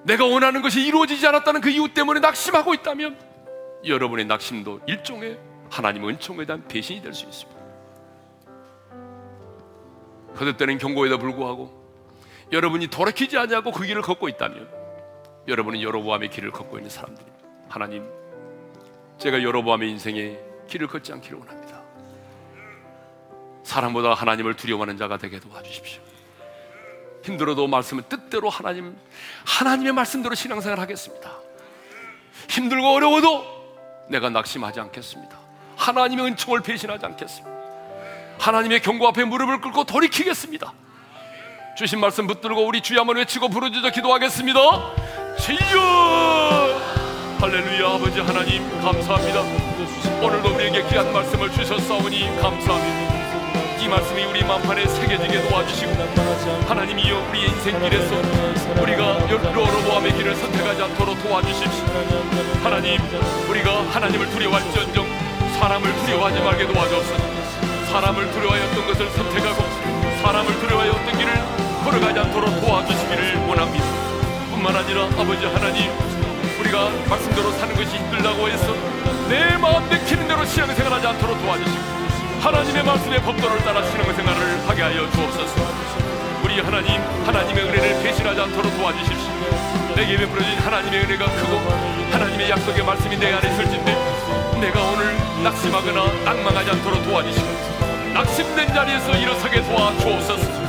내가 0.03 0.25
원하는 0.25 0.61
것이 0.61 0.85
이루어지지 0.85 1.25
않았다는 1.27 1.61
그 1.61 1.69
이유 1.69 1.93
때문에 1.93 2.19
낙심하고 2.19 2.73
있다면 2.73 3.17
여러분의 3.85 4.25
낙심도 4.25 4.81
일종의 4.85 5.39
하나님의 5.69 6.09
은총에 6.11 6.45
대한 6.45 6.67
배신이 6.67 7.01
될 7.01 7.13
수 7.13 7.25
있습니다. 7.25 7.61
거듭되는 10.35 10.77
경고에도 10.77 11.17
불구하고 11.19 11.83
여러분이 12.51 12.87
돌이키지 12.87 13.37
않냐고 13.37 13.71
그 13.71 13.85
길을 13.85 14.01
걷고 14.01 14.27
있다면 14.29 14.67
여러분은 15.47 15.81
여로보암의 15.81 16.29
길을 16.29 16.51
걷고 16.51 16.77
있는 16.77 16.89
사람들입니다. 16.89 17.37
하나님, 17.69 18.05
제가 19.17 19.41
여로보암의 19.43 19.89
인생에 19.89 20.37
길을 20.67 20.87
걷지 20.87 21.13
않기를 21.13 21.39
원합니다. 21.39 21.81
사람보다 23.63 24.13
하나님을 24.13 24.55
두려워하는 24.55 24.97
자가 24.97 25.17
되게 25.17 25.39
도와주십시오. 25.39 26.01
힘들어도 27.23 27.67
말씀을 27.67 28.03
뜻대로 28.03 28.49
하나님, 28.49 28.95
하나님의 29.45 29.93
말씀대로 29.93 30.35
신앙생활 30.35 30.79
하겠습니다. 30.79 31.31
힘들고 32.49 32.87
어려워도 32.87 33.53
내가 34.09 34.29
낙심하지 34.29 34.79
않겠습니다. 34.79 35.37
하나님의 35.77 36.25
은총을 36.25 36.61
배신하지 36.61 37.05
않겠습니다. 37.05 37.53
하나님의 38.39 38.81
경고 38.81 39.07
앞에 39.07 39.23
무릎을 39.23 39.61
꿇고 39.61 39.85
돌이키겠습니다. 39.85 40.73
주신 41.77 41.99
말씀 41.99 42.27
붙들고 42.27 42.67
우리 42.67 42.81
주여 42.81 42.99
한번 42.99 43.17
외치고 43.17 43.49
부르짖어 43.49 43.89
기도하겠습니다. 43.91 44.59
주여! 45.39 46.81
할렐루야 47.39 47.89
아버지 47.89 48.19
하나님 48.19 48.69
감사합니다. 48.81 49.41
오늘도 50.21 50.55
우리에게 50.55 50.87
귀한 50.89 51.11
말씀을 51.11 51.51
주셨사오니 51.51 52.39
감사합니다. 52.41 53.22
이 53.83 53.87
말씀이 53.89 54.23
우리 54.23 54.41
마음판에 54.45 54.87
새겨지게 54.87 55.49
도와주시고 55.49 55.91
하나님이여 56.69 57.27
우리의 57.29 57.49
인생길에서 57.49 58.15
우리가 58.81 59.29
여로보암의 59.29 60.13
길을 60.13 60.35
선택하지 60.37 60.83
않도록 60.83 61.21
도와주십시오. 61.21 61.85
하나님 62.63 62.97
우리가 63.49 63.83
하나님을 63.91 64.29
두려워할지언정 64.29 65.05
사람을 65.59 65.93
두려워하지 65.97 66.39
말게 66.39 66.65
도와주옵소서. 66.65 67.23
사람을 67.91 68.31
두려워하였던 68.31 68.87
것을 68.87 69.09
선택하고 69.09 69.63
사람을 70.21 70.59
두려워하였던 70.61 71.17
길을 71.17 71.33
걸어가지 71.83 72.19
않도록 72.19 72.61
도와주시기를 72.61 73.35
원합니다. 73.47 73.85
뿐만 74.49 74.77
아니라 74.77 75.07
아버지 75.07 75.45
하나님 75.45 75.91
우리가 76.61 76.89
말씀대로 77.09 77.51
사는 77.51 77.75
것이 77.75 77.97
힘들다고 77.97 78.47
해서 78.47 78.73
내 79.27 79.57
마음 79.57 79.89
내키는 79.89 80.25
대로 80.25 80.45
신앙생활하지 80.45 81.05
않도록 81.05 81.37
도와주시고 81.41 82.02
하나님의 82.43 82.83
말씀의 82.83 83.21
법도를 83.21 83.59
따라 83.59 83.81
신앙생활을 83.89 84.67
하게 84.67 84.81
하여 84.81 85.09
주옵소서. 85.11 85.55
우리 86.43 86.59
하나님 86.59 87.01
하나님의 87.25 87.63
은혜를 87.63 88.03
배신하지 88.03 88.41
않도록 88.41 88.75
도와주십시오. 88.75 89.95
내게 89.95 90.17
베풀어진 90.17 90.59
하나님의 90.59 91.03
은혜가 91.05 91.23
크고 91.23 91.57
하나님의 92.11 92.49
약속의 92.49 92.83
말씀이 92.83 93.17
내 93.17 93.31
안에 93.31 93.49
있을진데 93.49 94.59
내가 94.59 94.81
오늘 94.91 95.15
낙심하거나 95.41 96.23
낭망하지 96.25 96.71
않도록 96.71 97.05
도와주시고 97.05 97.47
낙심된 98.13 98.73
자리에서 98.73 99.15
일어서게 99.15 99.61
도와주옵소서. 99.61 100.63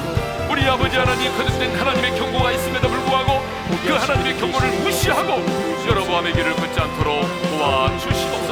우리 0.49 0.65
아버지 0.69 0.97
하나님 0.97 1.37
거듭된 1.37 1.77
하나님의 1.77 2.17
경고가 2.17 2.53
있음에도 2.53 2.89
불구하고 2.89 3.45
그 3.85 3.93
하나님의 3.93 4.39
경고를 4.39 4.71
무시하고 4.79 5.45
여러분의 5.89 6.35
길을 6.35 6.55
걷지 6.55 6.79
않도록 6.79 7.27
도와주시옵소서. 7.51 8.44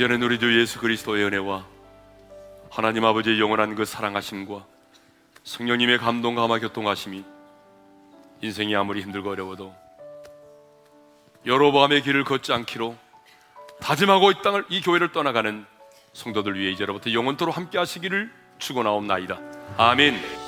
이전엔 0.00 0.22
우리 0.22 0.38
주 0.38 0.58
예수 0.58 0.78
그리스도의 0.78 1.26
은혜와 1.26 1.66
하나님 2.70 3.04
아버지의 3.04 3.38
영원한 3.38 3.74
그 3.74 3.84
사랑하심과 3.84 4.64
성령님의 5.44 5.98
감동 5.98 6.36
감화 6.36 6.58
교통하심이 6.58 7.22
인생이 8.40 8.74
아무리 8.74 9.02
힘들고 9.02 9.28
어려워도 9.28 9.74
여로보암의 11.44 12.00
길을 12.00 12.24
걷지 12.24 12.50
않기로 12.50 12.96
다짐하고 13.80 14.30
이 14.30 14.34
땅을 14.42 14.64
이 14.70 14.80
교회를 14.80 15.12
떠나가는 15.12 15.66
성도들 16.14 16.58
위해 16.58 16.72
이제로부터 16.72 17.12
영원토록 17.12 17.54
함께 17.54 17.76
하시기를 17.76 18.32
축원하옵나이다. 18.58 19.38
아멘. 19.76 20.39